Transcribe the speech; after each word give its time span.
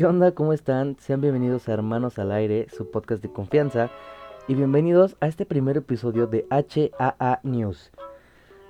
¿Qué 0.00 0.06
onda? 0.06 0.32
¿Cómo 0.32 0.54
están? 0.54 0.96
Sean 0.98 1.20
bienvenidos 1.20 1.68
a 1.68 1.74
Hermanos 1.74 2.18
al 2.18 2.32
Aire, 2.32 2.68
su 2.74 2.90
podcast 2.90 3.22
de 3.22 3.30
confianza. 3.30 3.90
Y 4.48 4.54
bienvenidos 4.54 5.14
a 5.20 5.26
este 5.26 5.44
primer 5.44 5.76
episodio 5.76 6.26
de 6.26 6.46
HAA 6.48 7.40
News. 7.42 7.90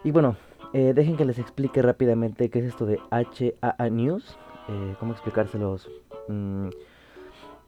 Y 0.02 0.10
bueno, 0.10 0.34
eh, 0.72 0.92
dejen 0.92 1.16
que 1.16 1.24
les 1.24 1.38
explique 1.38 1.82
rápidamente 1.82 2.50
qué 2.50 2.58
es 2.58 2.64
esto 2.64 2.84
de 2.84 2.98
HAA 3.12 3.90
News. 3.90 4.36
Eh, 4.68 4.96
¿Cómo 4.98 5.12
explicárselos? 5.12 5.88
Mm, 6.26 6.70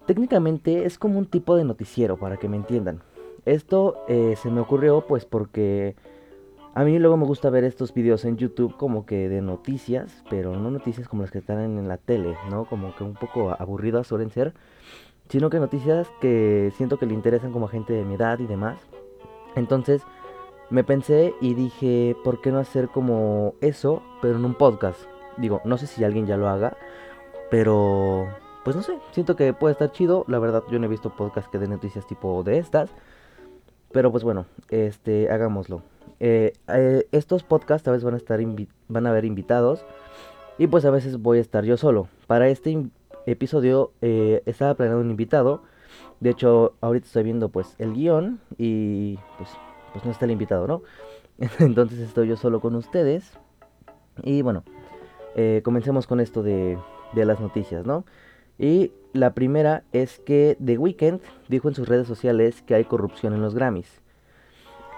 técnicamente 0.07 0.85
es 0.85 0.99
como 0.99 1.21
un 1.21 1.27
tipo 1.27 1.55
de 1.55 1.63
noticiero, 1.63 2.17
para 2.17 2.39
que 2.39 2.49
me 2.49 2.57
entiendan. 2.57 3.01
Esto 3.45 4.05
eh, 4.09 4.35
se 4.43 4.51
me 4.51 4.61
ocurrió 4.61 5.07
pues 5.07 5.25
porque 5.25 5.95
a 6.75 6.85
mí 6.85 6.99
luego 6.99 7.17
me 7.17 7.27
gusta 7.27 7.51
ver 7.51 7.65
estos 7.65 7.93
videos 7.93 8.25
en 8.25 8.37
YouTube 8.37 8.77
como 8.77 9.05
que 9.05 9.29
de 9.29 9.43
noticias, 9.43 10.25
pero 10.31 10.57
no 10.57 10.71
noticias 10.71 11.09
como 11.09 11.23
las 11.23 11.31
que 11.31 11.39
están 11.39 11.59
en 11.59 11.89
la 11.89 11.99
tele, 11.99 12.37
¿no? 12.51 12.65
Como 12.65 12.95
que 12.97 13.05
un 13.05 13.15
poco 13.15 13.55
aburridas 13.59 14.07
suelen 14.07 14.31
ser, 14.31 14.55
sino 15.29 15.51
que 15.51 15.59
noticias 15.59 16.11
que 16.21 16.73
siento 16.77 16.99
que 16.99 17.07
le 17.07 17.15
interesan 17.15 17.53
como 17.53 17.67
a 17.67 17.71
gente 17.71 17.93
de 17.93 18.05
mi 18.05 18.15
edad 18.15 18.39
y 18.39 18.47
demás. 18.47 18.79
Entonces 19.55 20.03
me 20.71 20.85
pensé 20.85 21.35
y 21.43 21.53
dije, 21.53 22.17
¿por 22.25 22.41
qué 22.41 22.51
no 22.51 22.59
hacer 22.59 22.89
como 22.89 23.55
eso, 23.61 24.03
pero 24.23 24.37
en 24.37 24.45
un 24.45 24.55
podcast? 24.55 25.01
Digo, 25.37 25.61
no 25.65 25.77
sé 25.77 25.87
si 25.87 26.05
alguien 26.05 26.27
ya 26.27 26.39
lo 26.39 26.49
haga, 26.49 26.77
pero 27.51 28.27
pues 28.65 28.77
no 28.77 28.83
sé, 28.83 28.99
siento 29.11 29.37
que 29.37 29.53
puede 29.53 29.73
estar 29.73 29.93
chido. 29.93 30.25
La 30.29 30.39
verdad, 30.39 30.63
yo 30.71 30.79
no 30.79 30.87
he 30.87 30.89
visto 30.89 31.15
podcast 31.15 31.51
que 31.51 31.59
de 31.59 31.69
noticias 31.69 32.07
tipo 32.07 32.43
de 32.43 32.59
estas. 32.59 32.91
Pero 33.93 34.11
pues 34.11 34.25
bueno, 34.25 34.47
este, 34.71 35.31
hagámoslo. 35.31 35.83
Eh, 36.25 36.53
eh, 36.69 37.09
estos 37.11 37.43
podcasts 37.43 37.89
a 37.89 37.91
veces 37.91 38.05
van 38.05 38.15
a 38.15 38.17
estar 38.17 38.39
van 38.87 39.07
a 39.09 39.11
haber 39.11 39.25
invitados 39.25 39.85
y 40.57 40.69
pues 40.69 40.85
a 40.85 40.93
veces 40.93 41.19
voy 41.19 41.39
a 41.39 41.41
estar 41.41 41.65
yo 41.65 41.77
solo. 41.77 42.07
Para 42.29 42.49
este 42.49 42.87
episodio 43.27 43.91
eh, 44.03 44.41
estaba 44.47 44.75
planeado 44.75 45.01
un 45.01 45.11
invitado. 45.11 45.65
De 46.21 46.31
hecho, 46.31 46.75
ahorita 46.81 47.07
estoy 47.07 47.25
viendo 47.25 47.49
pues 47.49 47.75
el 47.79 47.95
guion 47.95 48.39
y 48.57 49.19
pues, 49.37 49.51
pues 49.93 50.05
no 50.05 50.13
está 50.13 50.27
el 50.27 50.31
invitado, 50.31 50.69
¿no? 50.69 50.83
Entonces 51.59 51.99
estoy 51.99 52.29
yo 52.29 52.37
solo 52.37 52.61
con 52.61 52.77
ustedes. 52.77 53.33
Y 54.23 54.43
bueno, 54.43 54.63
comencemos 55.65 56.07
con 56.07 56.21
esto 56.21 56.45
de, 56.45 56.79
de 57.15 57.25
las 57.25 57.41
noticias, 57.41 57.85
¿no? 57.85 58.05
Y 58.59 58.93
la 59.13 59.35
primera 59.35 59.83
es 59.93 60.21
que 60.21 60.57
The 60.65 60.79
Weeknd 60.79 61.21
dijo 61.49 61.69
en 61.69 61.75
sus 61.75 61.89
redes 61.89 62.07
sociales 62.07 62.63
que 62.63 62.77
hay 62.77 62.85
corrupción 62.85 63.33
en 63.33 63.41
los 63.41 63.57
Grammys. 63.57 64.02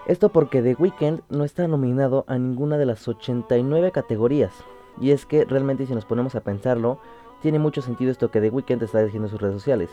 Esto 0.06 0.28
porque 0.28 0.60
The 0.60 0.76
Weeknd 0.78 1.20
no 1.30 1.44
está 1.44 1.66
nominado 1.66 2.26
a 2.28 2.36
ninguna 2.36 2.76
de 2.76 2.84
las 2.84 3.08
89 3.08 3.90
categorías. 3.90 4.52
Y 5.00 5.12
es 5.12 5.24
que 5.24 5.46
realmente 5.46 5.86
si 5.86 5.94
nos 5.94 6.04
ponemos 6.04 6.34
a 6.34 6.42
pensarlo, 6.42 6.98
tiene 7.40 7.58
mucho 7.58 7.80
sentido 7.80 8.10
esto 8.10 8.30
que 8.30 8.42
The 8.42 8.50
Weeknd 8.50 8.82
está 8.82 9.02
diciendo 9.02 9.28
en 9.28 9.30
sus 9.30 9.40
redes 9.40 9.54
sociales. 9.54 9.88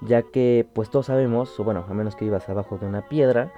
Ya 0.00 0.22
que 0.22 0.66
pues 0.72 0.88
todos 0.88 1.06
sabemos, 1.06 1.58
o 1.60 1.64
bueno, 1.64 1.84
a 1.86 1.92
menos 1.92 2.16
que 2.16 2.24
vivas 2.24 2.48
abajo 2.48 2.78
de 2.78 2.86
una 2.86 3.02
piedra, 3.08 3.52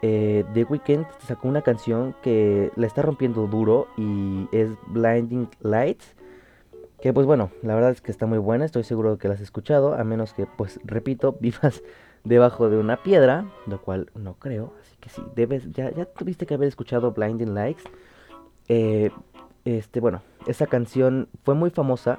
eh, 0.00 0.44
The 0.54 0.62
Weeknd 0.62 1.06
sacó 1.26 1.48
una 1.48 1.62
canción 1.62 2.14
que 2.22 2.70
la 2.76 2.86
está 2.86 3.02
rompiendo 3.02 3.48
duro 3.48 3.88
y 3.96 4.48
es 4.52 4.70
Blinding 4.86 5.48
Lights. 5.60 6.14
Que 7.00 7.12
pues 7.12 7.26
bueno, 7.26 7.50
la 7.62 7.74
verdad 7.74 7.90
es 7.90 8.00
que 8.00 8.10
está 8.10 8.26
muy 8.26 8.38
buena, 8.38 8.64
estoy 8.64 8.84
seguro 8.84 9.18
que 9.18 9.28
la 9.28 9.34
has 9.34 9.40
escuchado, 9.40 9.94
a 9.94 10.04
menos 10.04 10.32
que 10.32 10.46
pues 10.46 10.80
repito, 10.84 11.32
vivas 11.40 11.82
debajo 12.24 12.68
de 12.68 12.78
una 12.78 13.02
piedra, 13.02 13.46
lo 13.66 13.80
cual 13.80 14.10
no 14.14 14.34
creo, 14.34 14.72
así 14.80 14.96
que 15.00 15.08
sí, 15.10 15.22
debes, 15.34 15.70
ya, 15.72 15.90
ya 15.92 16.06
tuviste 16.06 16.46
que 16.46 16.54
haber 16.54 16.68
escuchado 16.68 17.12
Blinding 17.12 17.54
Lights. 17.54 17.84
Eh, 18.68 19.10
este, 19.64 20.00
bueno, 20.00 20.22
esa 20.46 20.66
canción 20.66 21.28
fue 21.44 21.54
muy 21.54 21.70
famosa 21.70 22.18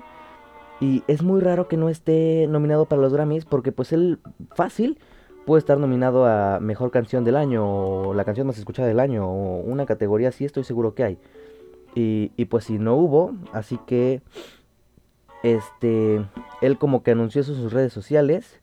y 0.80 1.03
es 1.08 1.23
muy 1.23 1.42
raro 1.42 1.67
que 1.67 1.78
no 1.78 1.89
esté 1.89 2.45
nominado 2.48 2.86
para 2.86 3.02
los 3.02 3.14
Grammys 3.14 3.45
porque 3.45 3.72
pues 3.72 3.92
él 3.92 4.20
fácil 4.53 5.00
puede 5.45 5.59
estar 5.59 5.78
nominado 5.80 6.25
a 6.25 6.59
Mejor 6.59 6.92
Canción 6.92 7.23
del 7.23 7.38
Año 7.38 7.65
o 7.65 8.14
la 8.14 8.26
canción 8.26 8.48
más 8.48 8.58
escuchada 8.58 8.88
del 8.88 8.99
año 8.99 9.26
o 9.26 9.61
una 9.61 9.86
categoría 9.86 10.30
así, 10.30 10.45
estoy 10.45 10.65
seguro 10.65 10.94
que 10.94 11.04
hay. 11.04 11.17
Y, 11.95 12.32
y 12.36 12.45
pues 12.45 12.65
si 12.65 12.77
no 12.77 12.95
hubo, 12.95 13.33
así 13.54 13.80
que 13.88 14.21
este, 15.55 16.25
él 16.61 16.77
como 16.77 17.03
que 17.03 17.11
anunció 17.11 17.41
eso 17.41 17.53
en 17.53 17.61
sus 17.61 17.73
redes 17.73 17.93
sociales 17.93 18.59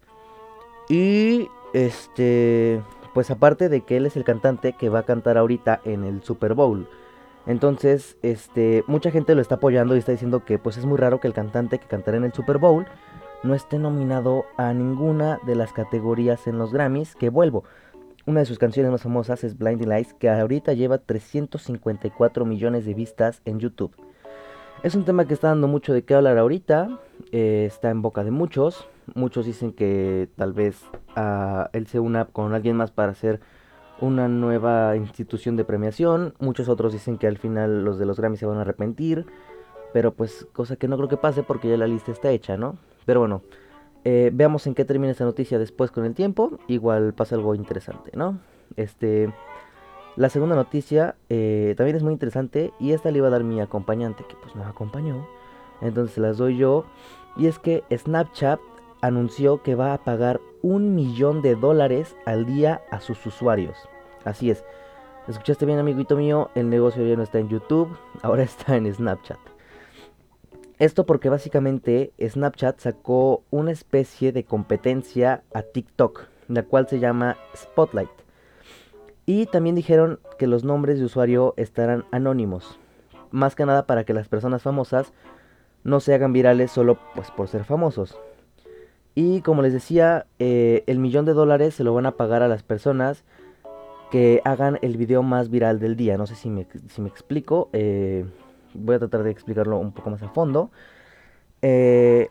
y 0.89 1.49
este, 1.73 2.83
pues 3.15 3.31
aparte 3.31 3.69
de 3.69 3.81
que 3.83 3.97
él 3.97 4.07
es 4.07 4.17
el 4.17 4.25
cantante 4.25 4.75
que 4.75 4.89
va 4.89 5.01
a 5.01 5.05
cantar 5.05 5.39
ahorita 5.39 5.81
en 5.85 6.05
el 6.05 6.23
Super 6.23 6.55
Bowl. 6.55 6.89
Entonces, 7.47 8.17
este, 8.23 8.85
mucha 8.87 9.11
gente 9.11 9.35
lo 9.35 9.43
está 9.43 9.57
apoyando 9.57 9.95
y 9.95 9.99
está 9.99 10.13
diciendo 10.13 10.45
que 10.45 10.59
pues 10.59 10.77
es 10.77 10.87
muy 10.87 10.97
raro 10.97 11.21
que 11.21 11.29
el 11.29 11.35
cantante 11.35 11.79
que 11.79 11.87
cantará 11.87 12.17
en 12.17 12.25
el 12.25 12.33
Super 12.33 12.59
Bowl 12.59 12.87
no 13.43 13.55
esté 13.55 13.79
nominado 13.79 14.47
a 14.57 14.73
ninguna 14.73 15.39
de 15.47 15.55
las 15.55 15.73
categorías 15.73 16.47
en 16.47 16.59
los 16.59 16.73
Grammys, 16.73 17.15
que 17.15 17.29
vuelvo. 17.29 17.65
Una 18.27 18.41
de 18.41 18.47
sus 18.47 18.59
canciones 18.59 18.91
más 18.91 19.03
famosas 19.03 19.45
es 19.45 19.59
Blinding 19.59 19.89
Lights, 19.89 20.15
que 20.15 20.31
ahorita 20.31 20.73
lleva 20.73 20.97
354 20.97 22.47
millones 22.47 22.87
de 22.87 22.95
vistas 22.95 23.43
en 23.45 23.59
YouTube. 23.59 23.95
Es 24.83 24.95
un 24.95 25.05
tema 25.05 25.27
que 25.27 25.35
está 25.35 25.49
dando 25.49 25.67
mucho 25.67 25.95
de 25.95 26.03
qué 26.03 26.15
hablar 26.15 26.37
ahorita, 26.37 26.99
eh, 27.33 27.65
está 27.67 27.91
en 27.91 28.03
boca 28.03 28.23
de 28.23 28.31
muchos. 28.31 28.87
Muchos 29.15 29.47
dicen 29.47 29.73
que 29.73 30.29
tal 30.37 30.53
vez 30.53 30.83
uh, 31.17 31.65
él 31.73 31.87
se 31.87 32.01
una 32.01 32.27
con 32.27 32.55
alguien 32.55 32.77
más 32.77 32.91
para 32.91 33.13
hacer 33.13 33.41
una 34.01 34.29
nueva 34.29 34.97
institución 34.97 35.57
de 35.57 35.65
premiación. 35.65 36.35
Muchos 36.39 36.69
otros 36.69 36.93
dicen 36.93 37.19
que 37.19 37.27
al 37.27 37.39
final 37.39 37.85
los 37.85 37.99
de 37.99 38.07
los 38.07 38.19
Grammy 38.19 38.37
se 38.37 38.47
van 38.47 38.59
a 38.59 38.63
arrepentir. 38.63 39.27
Pero 39.93 40.13
pues 40.13 40.47
cosa 40.53 40.77
que 40.77 40.89
no 40.89 40.97
creo 40.97 41.09
que 41.09 41.17
pase 41.17 41.43
porque 41.43 41.69
ya 41.69 41.77
la 41.77 41.87
lista 41.87 42.11
está 42.13 42.31
hecha, 42.31 42.57
¿no? 42.57 42.77
Pero 43.07 43.21
bueno, 43.21 43.43
eh, 44.05 44.31
veamos 44.35 44.67
en 44.67 44.75
qué 44.75 44.85
termina 44.85 45.13
esta 45.13 45.25
noticia 45.25 45.59
después 45.59 45.91
con 45.91 46.05
el 46.05 46.15
tiempo. 46.15 46.59
Igual 46.67 47.15
pasa 47.15 47.37
algo 47.37 47.55
interesante, 47.55 48.11
¿no? 48.15 48.39
Este... 48.77 49.33
La 50.17 50.29
segunda 50.29 50.55
noticia 50.55 51.17
eh, 51.29 51.75
también 51.77 51.97
es 51.97 52.05
muy 52.05 52.13
interesante 52.13 52.73
y 52.79 52.93
esta 52.93 53.11
le 53.11 53.19
iba 53.19 53.27
a 53.27 53.31
dar 53.31 53.43
mi 53.43 53.61
acompañante 53.61 54.25
que 54.29 54.37
pues 54.37 54.55
me 54.55 54.63
acompañó. 54.63 55.27
Entonces 55.81 56.19
las 56.19 56.39
doy 56.39 56.57
yo. 56.57 56.85
Y 57.37 57.49
es 57.49 57.59
que 57.59 57.83
Snapchat 57.91 58.61
anunció 59.01 59.63
que 59.63 59.75
va 59.75 59.93
a 59.93 59.99
pagar 59.99 60.41
un 60.63 60.95
millón 60.95 61.43
de 61.43 61.57
dólares 61.57 62.17
al 62.27 62.47
día 62.47 62.81
a 62.91 63.01
sus 63.01 63.27
usuarios. 63.27 63.77
Así 64.25 64.51
es. 64.51 64.65
Escuchaste 65.27 65.67
bien 65.67 65.79
amiguito 65.79 66.17
mío, 66.17 66.51
el 66.55 66.71
negocio 66.71 67.05
ya 67.07 67.17
no 67.17 67.23
está 67.23 67.39
en 67.39 67.49
YouTube, 67.49 67.97
ahora 68.23 68.45
está 68.45 68.77
en 68.77 68.93
Snapchat. 68.93 69.39
Esto 70.79 71.07
porque 71.07 71.29
básicamente 71.29 72.13
Snapchat 72.21 72.79
sacó 72.79 73.43
una 73.51 73.73
especie 73.73 74.33
de 74.33 74.45
competencia 74.45 75.43
a 75.55 75.63
TikTok, 75.63 76.27
la 76.49 76.63
cual 76.63 76.89
se 76.89 76.99
llama 76.99 77.37
Spotlight. 77.57 78.24
Y 79.27 79.47
también 79.47 79.75
dijeron 79.75 80.21
que 80.39 80.47
los 80.47 80.65
nombres 80.65 80.99
de 80.99 81.07
usuario 81.07 81.55
estarán 81.57 82.05
anónimos. 82.11 82.79
Más 83.31 83.55
que 83.55 83.65
nada 83.65 83.87
para 83.87 84.05
que 84.05 84.15
las 84.15 84.29
personas 84.29 84.63
famosas 84.63 85.13
no 85.83 86.01
se 86.01 86.15
hagan 86.15 86.33
virales 86.33 86.71
solo 86.71 86.99
pues, 87.15 87.31
por 87.31 87.49
ser 87.49 87.65
famosos. 87.65 88.19
Y 89.15 89.43
como 89.43 89.63
les 89.63 89.73
decía, 89.73 90.27
eh, 90.39 90.83
el 90.87 90.99
millón 90.99 91.25
de 91.25 91.33
dólares 91.33 91.75
se 91.75 91.85
lo 91.85 91.95
van 91.95 92.07
a 92.07 92.13
pagar 92.13 92.43
a 92.43 92.49
las 92.49 92.63
personas 92.63 93.25
que 94.11 94.43
hagan 94.45 94.79
el 94.83 94.97
video 94.97 95.23
más 95.23 95.51
viral 95.51 95.79
del 95.79 95.97
día. 95.97 96.19
No 96.19 96.27
sé 96.27 96.35
si 96.35 96.51
me, 96.51 96.67
si 96.89 97.01
me 97.01 97.09
explico. 97.09 97.71
Eh, 97.73 98.25
voy 98.75 98.97
a 98.97 98.99
tratar 98.99 99.23
de 99.23 99.31
explicarlo 99.31 99.79
un 99.79 99.93
poco 99.93 100.11
más 100.11 100.23
a 100.23 100.29
fondo. 100.29 100.71
Eh, 101.63 102.29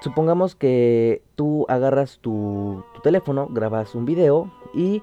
supongamos 0.00 0.54
que 0.54 1.22
tú 1.36 1.66
agarras 1.68 2.18
tu, 2.18 2.84
tu 2.94 3.00
teléfono, 3.00 3.48
grabas 3.50 3.94
un 3.94 4.04
video 4.04 4.52
y 4.74 5.02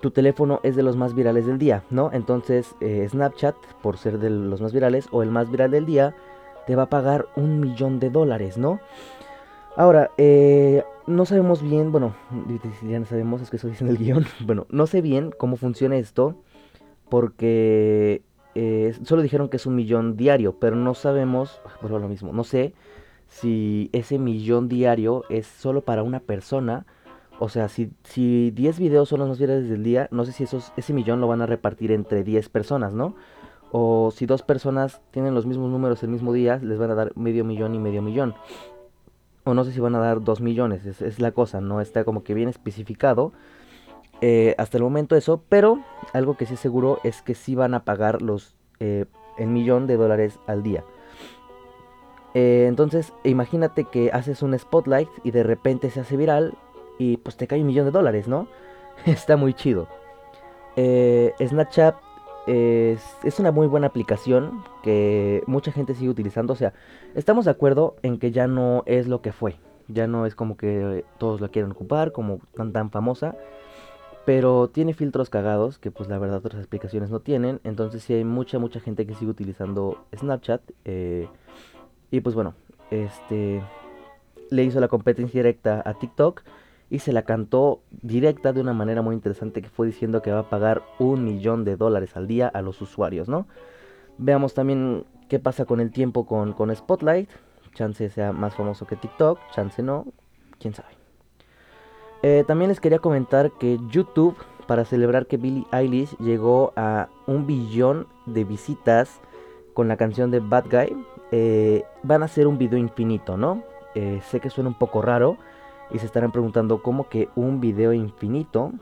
tu 0.00 0.10
teléfono 0.10 0.60
es 0.62 0.76
de 0.76 0.82
los 0.82 0.96
más 0.96 1.14
virales 1.14 1.46
del 1.46 1.58
día, 1.58 1.84
¿no? 1.90 2.10
Entonces 2.12 2.74
eh, 2.80 3.06
Snapchat, 3.08 3.56
por 3.82 3.98
ser 3.98 4.18
de 4.18 4.30
los 4.30 4.60
más 4.60 4.72
virales 4.72 5.08
o 5.10 5.22
el 5.22 5.30
más 5.30 5.50
viral 5.50 5.70
del 5.70 5.86
día, 5.86 6.14
te 6.66 6.76
va 6.76 6.84
a 6.84 6.90
pagar 6.90 7.26
un 7.36 7.60
millón 7.60 8.00
de 8.00 8.10
dólares, 8.10 8.58
¿no? 8.58 8.80
Ahora, 9.76 10.10
eh, 10.18 10.84
no 11.06 11.24
sabemos 11.24 11.62
bien, 11.62 11.92
bueno, 11.92 12.14
ya 12.88 12.98
no 12.98 13.06
sabemos, 13.06 13.40
es 13.40 13.50
que 13.50 13.56
eso 13.56 13.68
dice 13.68 13.84
en 13.84 13.90
el 13.90 13.98
guion, 13.98 14.24
bueno, 14.44 14.66
no 14.70 14.86
sé 14.86 15.00
bien 15.00 15.32
cómo 15.36 15.56
funciona 15.56 15.96
esto, 15.96 16.36
porque 17.08 18.22
eh, 18.54 18.94
solo 19.04 19.22
dijeron 19.22 19.48
que 19.48 19.56
es 19.56 19.66
un 19.66 19.74
millón 19.74 20.16
diario, 20.16 20.56
pero 20.58 20.76
no 20.76 20.94
sabemos, 20.94 21.60
vuelvo 21.80 21.96
a 21.96 22.00
lo 22.00 22.08
mismo, 22.08 22.32
no 22.32 22.44
sé 22.44 22.74
si 23.28 23.90
ese 23.92 24.18
millón 24.18 24.68
diario 24.68 25.24
es 25.28 25.46
solo 25.46 25.82
para 25.82 26.02
una 26.02 26.20
persona, 26.20 26.84
o 27.40 27.48
sea, 27.48 27.68
si, 27.68 27.90
si 28.04 28.50
10 28.50 28.78
videos 28.78 29.08
son 29.08 29.20
los 29.20 29.28
más 29.28 29.38
virales 29.38 29.68
del 29.68 29.82
día, 29.82 30.08
no 30.10 30.26
sé 30.26 30.32
si 30.32 30.44
esos, 30.44 30.72
ese 30.76 30.92
millón 30.92 31.22
lo 31.22 31.26
van 31.26 31.40
a 31.40 31.46
repartir 31.46 31.90
entre 31.90 32.22
10 32.22 32.50
personas, 32.50 32.92
¿no? 32.92 33.16
O 33.72 34.10
si 34.14 34.26
dos 34.26 34.42
personas 34.42 35.00
tienen 35.10 35.34
los 35.34 35.46
mismos 35.46 35.70
números 35.70 36.02
el 36.02 36.10
mismo 36.10 36.34
día, 36.34 36.58
les 36.62 36.78
van 36.78 36.90
a 36.90 36.94
dar 36.94 37.16
medio 37.16 37.44
millón 37.44 37.74
y 37.74 37.78
medio 37.78 38.02
millón. 38.02 38.34
O 39.44 39.54
no 39.54 39.64
sé 39.64 39.72
si 39.72 39.80
van 39.80 39.94
a 39.94 40.00
dar 40.00 40.22
2 40.22 40.42
millones, 40.42 40.84
es, 40.84 41.18
la 41.18 41.32
cosa, 41.32 41.62
no 41.62 41.80
está 41.80 42.04
como 42.04 42.24
que 42.24 42.34
bien 42.34 42.50
especificado. 42.50 43.32
Eh, 44.20 44.54
hasta 44.58 44.76
el 44.76 44.82
momento 44.82 45.16
eso, 45.16 45.42
pero 45.48 45.80
algo 46.12 46.36
que 46.36 46.44
sí 46.44 46.54
es 46.54 46.60
seguro 46.60 46.98
es 47.04 47.22
que 47.22 47.34
sí 47.34 47.54
van 47.54 47.72
a 47.72 47.84
pagar 47.84 48.20
los 48.20 48.54
eh, 48.80 49.06
el 49.38 49.48
millón 49.48 49.86
de 49.86 49.96
dólares 49.96 50.38
al 50.46 50.62
día. 50.62 50.84
Eh, 52.34 52.66
entonces, 52.68 53.14
imagínate 53.24 53.84
que 53.84 54.10
haces 54.12 54.42
un 54.42 54.56
spotlight 54.58 55.08
y 55.24 55.30
de 55.30 55.42
repente 55.42 55.90
se 55.90 56.00
hace 56.00 56.18
viral 56.18 56.54
y 57.00 57.16
pues 57.16 57.38
te 57.38 57.46
cae 57.46 57.62
un 57.62 57.66
millón 57.66 57.86
de 57.86 57.92
dólares, 57.92 58.28
¿no? 58.28 58.46
Está 59.06 59.38
muy 59.38 59.54
chido. 59.54 59.88
Eh, 60.76 61.32
Snapchat 61.40 61.96
es, 62.46 63.38
una 63.38 63.52
muy 63.52 63.66
buena 63.66 63.86
aplicación 63.86 64.62
que 64.82 65.42
mucha 65.46 65.72
gente 65.72 65.94
sigue 65.94 66.10
utilizando. 66.10 66.52
O 66.52 66.56
sea, 66.56 66.74
estamos 67.14 67.46
de 67.46 67.52
acuerdo 67.52 67.96
en 68.02 68.18
que 68.18 68.32
ya 68.32 68.46
no 68.46 68.82
es 68.84 69.08
lo 69.08 69.22
que 69.22 69.32
fue. 69.32 69.56
Ya 69.88 70.06
no 70.06 70.26
es 70.26 70.34
como 70.34 70.58
que 70.58 71.06
todos 71.16 71.40
la 71.40 71.48
quieren 71.48 71.70
ocupar, 71.70 72.12
como 72.12 72.40
tan 72.54 72.72
tan 72.72 72.90
famosa. 72.90 73.34
Pero 74.26 74.68
tiene 74.68 74.92
filtros 74.92 75.30
cagados 75.30 75.78
que 75.78 75.90
pues 75.90 76.06
la 76.10 76.18
verdad 76.18 76.44
otras 76.44 76.62
aplicaciones 76.62 77.08
no 77.08 77.20
tienen. 77.20 77.60
Entonces 77.64 78.02
sí 78.02 78.12
hay 78.12 78.24
mucha, 78.24 78.58
mucha 78.58 78.78
gente 78.80 79.06
que 79.06 79.14
sigue 79.14 79.30
utilizando 79.30 80.04
Snapchat. 80.14 80.60
Eh, 80.84 81.28
y 82.10 82.20
pues 82.20 82.34
bueno, 82.34 82.52
este 82.90 83.62
le 84.50 84.64
hizo 84.64 84.80
la 84.80 84.88
competencia 84.88 85.38
directa 85.38 85.82
a 85.86 85.94
TikTok 85.94 86.42
y 86.90 86.98
se 86.98 87.12
la 87.12 87.22
cantó 87.22 87.80
directa 88.02 88.52
de 88.52 88.60
una 88.60 88.74
manera 88.74 89.00
muy 89.00 89.14
interesante 89.14 89.62
que 89.62 89.68
fue 89.68 89.86
diciendo 89.86 90.22
que 90.22 90.32
va 90.32 90.40
a 90.40 90.50
pagar 90.50 90.82
un 90.98 91.24
millón 91.24 91.64
de 91.64 91.76
dólares 91.76 92.16
al 92.16 92.26
día 92.26 92.48
a 92.48 92.60
los 92.62 92.82
usuarios, 92.82 93.28
¿no? 93.28 93.46
Veamos 94.18 94.52
también 94.54 95.04
qué 95.28 95.38
pasa 95.38 95.64
con 95.64 95.80
el 95.80 95.92
tiempo 95.92 96.26
con, 96.26 96.74
Spotlight. 96.74 97.30
Chance 97.74 98.10
sea 98.10 98.32
más 98.32 98.56
famoso 98.56 98.86
que 98.86 98.96
TikTok, 98.96 99.38
chance 99.54 99.80
no, 99.80 100.04
quién 100.58 100.74
sabe. 100.74 100.88
Eh, 102.22 102.44
también 102.46 102.68
les 102.68 102.80
quería 102.80 102.98
comentar 102.98 103.52
que 103.52 103.78
YouTube, 103.88 104.36
para 104.66 104.84
celebrar 104.84 105.26
que 105.26 105.36
Billie 105.36 105.66
Eilish 105.72 106.16
llegó 106.18 106.72
a 106.76 107.08
un 107.26 107.46
billón 107.46 108.08
de 108.26 108.44
visitas 108.44 109.20
con 109.72 109.86
la 109.86 109.96
canción 109.96 110.32
de 110.32 110.40
Bad 110.40 110.64
Guy, 110.70 111.06
eh, 111.30 111.84
van 112.02 112.22
a 112.22 112.24
hacer 112.26 112.48
un 112.48 112.58
video 112.58 112.78
infinito, 112.78 113.36
¿no? 113.36 113.62
Eh, 113.94 114.20
sé 114.28 114.40
que 114.40 114.50
suena 114.50 114.68
un 114.68 114.78
poco 114.78 115.00
raro 115.00 115.38
y 115.92 115.98
se 115.98 116.06
estarán 116.06 116.32
preguntando 116.32 116.82
cómo 116.82 117.08
que 117.08 117.28
un 117.34 117.60
video 117.60 117.92
infinito. 117.92 118.72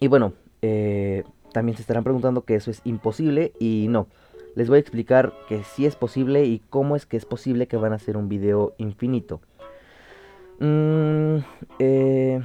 Y 0.00 0.08
bueno, 0.08 0.32
también 1.52 1.76
se 1.76 1.82
estarán 1.82 2.04
preguntando 2.04 2.42
que 2.42 2.56
eso 2.56 2.70
es 2.70 2.80
imposible 2.84 3.52
y 3.58 3.86
no. 3.88 4.08
Les 4.54 4.68
voy 4.68 4.76
a 4.76 4.80
explicar 4.80 5.32
que 5.48 5.64
sí 5.64 5.86
es 5.86 5.96
posible 5.96 6.44
y 6.44 6.60
cómo 6.70 6.96
es 6.96 7.06
que 7.06 7.16
es 7.16 7.24
posible 7.24 7.66
que 7.66 7.76
van 7.76 7.92
a 7.92 7.96
hacer 7.96 8.16
un 8.16 8.28
video 8.28 8.74
infinito. 8.78 9.40
Mm, 10.60 11.38
eh, 11.78 12.40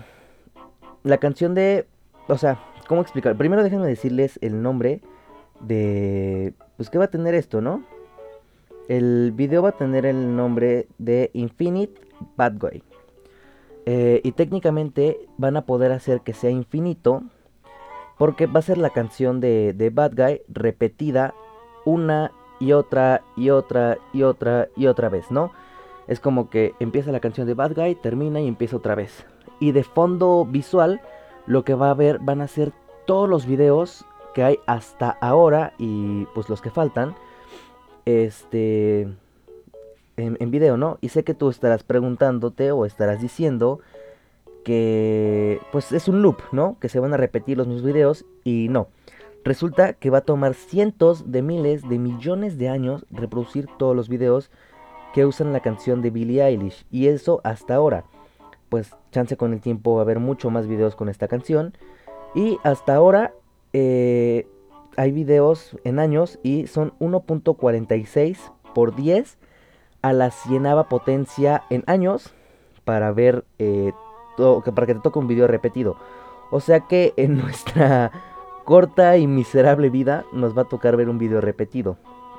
la 1.03 1.17
canción 1.17 1.53
de... 1.53 1.85
O 2.27 2.37
sea, 2.37 2.59
¿cómo 2.87 3.01
explicar? 3.01 3.37
Primero 3.37 3.63
déjenme 3.63 3.87
decirles 3.87 4.39
el 4.41 4.61
nombre 4.61 5.01
de... 5.59 6.53
Pues 6.77 6.89
qué 6.89 6.97
va 6.97 7.05
a 7.05 7.11
tener 7.11 7.35
esto, 7.35 7.61
¿no? 7.61 7.83
El 8.87 9.31
video 9.35 9.61
va 9.61 9.69
a 9.69 9.77
tener 9.77 10.05
el 10.05 10.35
nombre 10.35 10.87
de 10.97 11.29
Infinite 11.33 12.08
Bad 12.35 12.57
Guy. 12.57 12.83
Eh, 13.85 14.21
y 14.23 14.31
técnicamente 14.33 15.19
van 15.37 15.57
a 15.57 15.65
poder 15.65 15.91
hacer 15.91 16.21
que 16.21 16.33
sea 16.33 16.49
infinito. 16.49 17.23
Porque 18.17 18.47
va 18.47 18.59
a 18.59 18.63
ser 18.63 18.77
la 18.77 18.89
canción 18.89 19.39
de, 19.39 19.73
de 19.73 19.89
Bad 19.89 20.11
Guy 20.15 20.41
repetida 20.49 21.33
una 21.85 22.31
y 22.59 22.73
otra 22.73 23.21
y 23.37 23.49
otra 23.49 23.97
y 24.13 24.23
otra 24.23 24.67
y 24.75 24.87
otra 24.87 25.09
vez, 25.09 25.31
¿no? 25.31 25.51
Es 26.07 26.19
como 26.19 26.49
que 26.49 26.73
empieza 26.79 27.11
la 27.11 27.19
canción 27.19 27.47
de 27.47 27.53
Bad 27.53 27.75
Guy, 27.75 27.95
termina 27.95 28.41
y 28.41 28.47
empieza 28.47 28.77
otra 28.77 28.95
vez. 28.95 29.25
Y 29.59 29.71
de 29.71 29.83
fondo 29.83 30.45
visual, 30.45 31.01
lo 31.45 31.63
que 31.63 31.75
va 31.75 31.91
a 31.91 31.93
ver 31.93 32.19
van 32.19 32.41
a 32.41 32.47
ser 32.47 32.73
todos 33.05 33.29
los 33.29 33.45
videos 33.45 34.05
que 34.33 34.43
hay 34.43 34.59
hasta 34.67 35.09
ahora 35.21 35.73
y 35.77 36.25
pues 36.33 36.49
los 36.49 36.61
que 36.61 36.71
faltan. 36.71 37.15
Este. 38.05 39.07
En, 40.19 40.51
video, 40.51 40.77
¿no? 40.77 40.97
Y 41.01 41.09
sé 41.09 41.23
que 41.23 41.33
tú 41.33 41.49
estarás 41.49 41.83
preguntándote 41.83 42.71
o 42.71 42.85
estarás 42.85 43.21
diciendo 43.21 43.79
que 44.63 45.59
pues 45.71 45.91
es 45.91 46.07
un 46.07 46.21
loop, 46.21 46.41
¿no? 46.51 46.77
Que 46.79 46.89
se 46.89 46.99
van 46.99 47.13
a 47.13 47.17
repetir 47.17 47.57
los 47.57 47.67
mismos 47.67 47.85
videos 47.85 48.25
y 48.43 48.67
no. 48.69 48.87
Resulta 49.43 49.93
que 49.93 50.09
va 50.09 50.19
a 50.19 50.25
tomar 50.25 50.53
cientos 50.53 51.31
de 51.31 51.41
miles 51.41 51.87
de 51.87 51.97
millones 51.97 52.57
de 52.57 52.69
años 52.69 53.05
reproducir 53.09 53.67
todos 53.77 53.95
los 53.95 54.09
videos 54.09 54.51
que 55.13 55.25
usan 55.25 55.53
la 55.53 55.61
canción 55.61 56.01
de 56.01 56.09
Billie 56.09 56.43
Eilish. 56.43 56.85
Y 56.91 57.07
eso 57.07 57.39
hasta 57.43 57.75
ahora. 57.75 58.03
Pues 58.67 58.91
chance 59.11 59.37
con 59.37 59.53
el 59.53 59.61
tiempo 59.61 59.95
va 59.95 60.01
a 60.01 60.03
haber 60.03 60.19
mucho 60.19 60.49
más 60.49 60.67
videos 60.67 60.95
con 60.95 61.09
esta 61.09 61.27
canción. 61.27 61.73
Y 62.35 62.57
hasta 62.63 62.93
ahora 62.93 63.33
eh, 63.73 64.47
hay 64.97 65.11
videos 65.11 65.77
en 65.83 65.97
años 65.97 66.39
y 66.43 66.67
son 66.67 66.93
1.46 66.99 68.37
por 68.75 68.95
10 68.95 69.38
a 70.01 70.13
la 70.13 70.31
cienava 70.31 70.89
potencia 70.89 71.63
en 71.69 71.83
años 71.87 72.33
para 72.85 73.11
ver 73.11 73.45
eh, 73.59 73.91
para 74.73 74.87
que 74.87 74.95
te 74.95 75.01
toque 75.01 75.19
un 75.19 75.27
video 75.27 75.47
repetido. 75.47 75.97
O 76.51 76.59
sea 76.59 76.81
que 76.81 77.13
en 77.17 77.37
nuestra 77.37 78.11
corta 78.65 79.17
y 79.17 79.27
miserable 79.27 79.89
vida 79.89 80.25
nos 80.31 80.57
va 80.57 80.63
a 80.63 80.65
tocar 80.65 80.95
ver 80.95 81.09
un 81.09 81.17
video 81.17 81.41
repetido. 81.41 81.97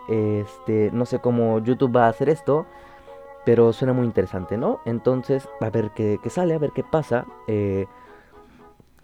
Este, 0.08 0.90
no 0.92 1.06
sé 1.06 1.20
cómo 1.20 1.60
YouTube 1.60 1.96
va 1.96 2.06
a 2.06 2.08
hacer 2.08 2.28
esto, 2.28 2.66
pero 3.44 3.72
suena 3.72 3.92
muy 3.92 4.06
interesante, 4.06 4.56
¿no? 4.56 4.80
Entonces, 4.84 5.48
a 5.60 5.70
ver 5.70 5.90
qué, 5.94 6.18
sale, 6.28 6.54
a 6.54 6.58
ver 6.58 6.72
qué 6.72 6.82
pasa. 6.82 7.26
Eh, 7.46 7.86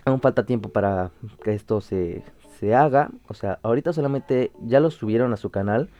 aún 0.04 0.20
falta 0.20 0.46
tiempo 0.46 0.68
para 0.68 1.10
que 1.42 1.54
esto 1.54 1.80
se, 1.80 2.24
se 2.58 2.74
haga. 2.74 3.10
O 3.28 3.34
sea, 3.34 3.58
ahorita 3.62 3.92
solamente 3.92 4.50
ya 4.64 4.80
lo 4.80 4.90
subieron 4.90 5.32
a 5.32 5.36
su 5.36 5.50
canal. 5.50 5.90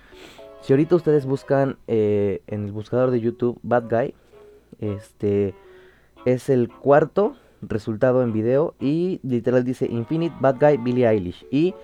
Si 0.66 0.72
ahorita 0.72 0.96
ustedes 0.96 1.26
buscan 1.26 1.78
eh, 1.86 2.42
en 2.48 2.64
el 2.64 2.72
buscador 2.72 3.12
de 3.12 3.20
YouTube 3.20 3.56
Bad 3.62 3.84
Guy, 3.88 4.14
este 4.80 5.54
es 6.24 6.48
el 6.48 6.68
cuarto 6.68 7.36
resultado 7.62 8.20
en 8.24 8.32
video 8.32 8.74
y 8.80 9.20
literal 9.22 9.62
dice 9.62 9.86
Infinite 9.86 10.34
Bad 10.40 10.56
Guy 10.58 10.78
Billie 10.78 11.06
Eilish 11.06 11.46
y 11.52 11.76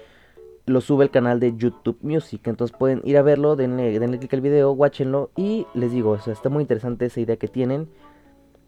lo 0.66 0.80
sube 0.80 1.04
el 1.04 1.12
canal 1.12 1.38
de 1.38 1.54
YouTube 1.56 1.96
Music. 2.02 2.40
Entonces 2.48 2.76
pueden 2.76 3.02
ir 3.04 3.18
a 3.18 3.22
verlo, 3.22 3.54
denle, 3.54 4.00
denle 4.00 4.18
clic 4.18 4.34
al 4.34 4.40
video, 4.40 4.72
watchenlo. 4.72 5.30
Y 5.36 5.64
les 5.74 5.92
digo, 5.92 6.16
está 6.16 6.48
muy 6.48 6.62
interesante 6.62 7.06
esa 7.06 7.20
idea 7.20 7.36
que 7.36 7.46
tienen 7.46 7.86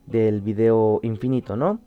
del 0.07 0.43
video 0.43 1.01
infinito, 1.03 1.57
¿no? 1.57 1.81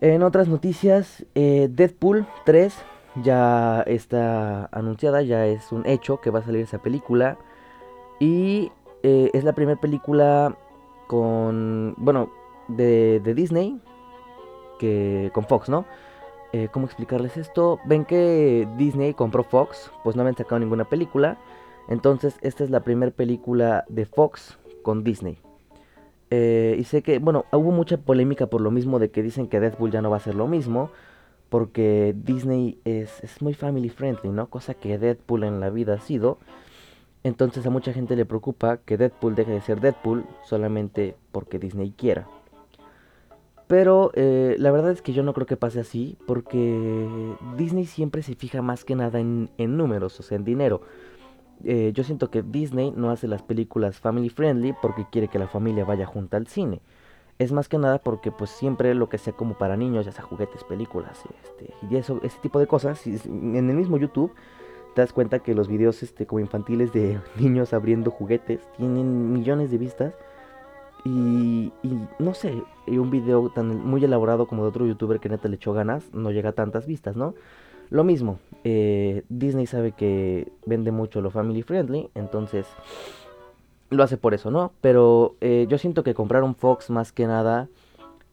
En 0.00 0.22
otras 0.22 0.46
noticias, 0.46 1.26
eh, 1.34 1.68
Deadpool 1.68 2.28
3 2.44 2.76
ya 3.22 3.82
está 3.82 4.68
anunciada, 4.72 5.22
ya 5.22 5.46
es 5.46 5.72
un 5.72 5.86
hecho 5.86 6.20
que 6.20 6.30
va 6.30 6.40
a 6.40 6.42
salir 6.42 6.62
esa 6.62 6.78
película. 6.78 7.38
Y 8.20 8.72
eh, 9.02 9.30
es 9.32 9.44
la 9.44 9.52
primera 9.52 9.80
película 9.80 10.56
con, 11.06 11.94
bueno, 11.98 12.30
de, 12.68 13.20
de 13.20 13.34
Disney, 13.34 13.80
que 14.78 15.30
con 15.34 15.44
Fox, 15.44 15.68
¿no? 15.68 15.84
Eh, 16.52 16.68
¿cómo 16.70 16.86
explicarles 16.86 17.36
esto? 17.36 17.80
Ven 17.84 18.04
que 18.04 18.68
Disney 18.76 19.12
compró 19.12 19.42
Fox, 19.42 19.90
pues 20.04 20.14
no 20.14 20.22
habían 20.22 20.36
sacado 20.36 20.60
ninguna 20.60 20.84
película. 20.84 21.36
Entonces 21.88 22.38
esta 22.42 22.62
es 22.62 22.70
la 22.70 22.80
primera 22.80 23.10
película 23.10 23.84
de 23.88 24.06
Fox 24.06 24.56
con 24.82 25.02
Disney. 25.02 25.38
Eh, 26.30 26.76
y 26.78 26.84
sé 26.84 27.02
que, 27.02 27.18
bueno, 27.18 27.44
hubo 27.50 27.72
mucha 27.72 27.96
polémica 27.96 28.46
por 28.46 28.60
lo 28.60 28.70
mismo 28.70 29.00
de 29.00 29.10
que 29.10 29.22
dicen 29.22 29.48
que 29.48 29.58
Deadpool 29.58 29.90
ya 29.90 30.00
no 30.00 30.10
va 30.10 30.18
a 30.18 30.20
ser 30.20 30.36
lo 30.36 30.46
mismo. 30.46 30.90
Porque 31.54 32.16
Disney 32.16 32.80
es, 32.84 33.22
es 33.22 33.40
muy 33.40 33.54
family 33.54 33.88
friendly, 33.88 34.30
¿no? 34.30 34.50
Cosa 34.50 34.74
que 34.74 34.98
Deadpool 34.98 35.44
en 35.44 35.60
la 35.60 35.70
vida 35.70 35.94
ha 35.94 36.00
sido. 36.00 36.38
Entonces 37.22 37.64
a 37.64 37.70
mucha 37.70 37.92
gente 37.92 38.16
le 38.16 38.24
preocupa 38.24 38.78
que 38.78 38.96
Deadpool 38.96 39.36
deje 39.36 39.52
de 39.52 39.60
ser 39.60 39.80
Deadpool 39.80 40.26
solamente 40.42 41.14
porque 41.30 41.60
Disney 41.60 41.94
quiera. 41.96 42.26
Pero 43.68 44.10
eh, 44.14 44.56
la 44.58 44.72
verdad 44.72 44.90
es 44.90 45.00
que 45.00 45.12
yo 45.12 45.22
no 45.22 45.32
creo 45.32 45.46
que 45.46 45.56
pase 45.56 45.78
así, 45.78 46.18
porque 46.26 46.76
Disney 47.56 47.86
siempre 47.86 48.24
se 48.24 48.34
fija 48.34 48.60
más 48.60 48.84
que 48.84 48.96
nada 48.96 49.20
en, 49.20 49.48
números, 49.56 50.18
o 50.18 50.24
sea, 50.24 50.34
en 50.34 50.44
dinero. 50.44 50.80
Eh, 51.62 51.92
yo 51.94 52.02
siento 52.02 52.32
que 52.32 52.42
Disney 52.42 52.92
no 52.96 53.12
hace 53.12 53.28
las 53.28 53.44
películas 53.44 54.00
family 54.00 54.28
friendly 54.28 54.74
porque 54.82 55.06
quiere 55.08 55.28
que 55.28 55.38
la 55.38 55.46
familia 55.46 55.84
vaya 55.84 56.04
junta 56.04 56.36
al 56.36 56.48
cine. 56.48 56.80
Es 57.38 57.52
más 57.52 57.68
que 57.68 57.78
nada 57.78 57.98
porque 57.98 58.30
pues 58.30 58.50
siempre 58.50 58.94
lo 58.94 59.08
que 59.08 59.18
sea 59.18 59.32
como 59.32 59.54
para 59.54 59.76
niños, 59.76 60.06
ya 60.06 60.12
sea 60.12 60.24
juguetes, 60.24 60.62
películas, 60.64 61.20
este, 61.42 61.74
y 61.90 61.96
eso, 61.96 62.20
ese 62.22 62.38
tipo 62.40 62.60
de 62.60 62.66
cosas, 62.66 63.04
en 63.06 63.68
el 63.68 63.76
mismo 63.76 63.96
YouTube 63.96 64.32
te 64.94 65.00
das 65.00 65.12
cuenta 65.12 65.40
que 65.40 65.54
los 65.54 65.68
videos 65.68 66.02
este, 66.02 66.26
como 66.26 66.40
infantiles 66.40 66.92
de 66.92 67.18
niños 67.38 67.72
abriendo 67.72 68.10
juguetes 68.10 68.60
tienen 68.76 69.32
millones 69.32 69.70
de 69.70 69.78
vistas 69.78 70.14
y, 71.04 71.70
no 72.18 72.32
sé, 72.32 72.62
un 72.86 73.10
video 73.10 73.50
tan 73.50 73.84
muy 73.84 74.02
elaborado 74.02 74.46
como 74.46 74.62
de 74.62 74.70
otro 74.70 74.86
youtuber 74.86 75.20
que 75.20 75.28
neta 75.28 75.48
le 75.48 75.56
echó 75.56 75.74
ganas, 75.74 76.14
no 76.14 76.30
llega 76.30 76.50
a 76.50 76.52
tantas 76.52 76.86
vistas, 76.86 77.14
¿no? 77.14 77.34
Lo 77.90 78.04
mismo, 78.04 78.38
eh, 78.64 79.22
Disney 79.28 79.66
sabe 79.66 79.92
que 79.92 80.50
vende 80.64 80.92
mucho 80.92 81.20
lo 81.20 81.30
family 81.30 81.62
friendly, 81.62 82.08
entonces 82.14 82.66
lo 83.94 84.02
hace 84.02 84.16
por 84.16 84.34
eso, 84.34 84.50
¿no? 84.50 84.72
Pero 84.80 85.36
eh, 85.40 85.66
yo 85.68 85.78
siento 85.78 86.02
que 86.04 86.14
compraron 86.14 86.54
Fox 86.54 86.90
más 86.90 87.12
que 87.12 87.26
nada 87.26 87.68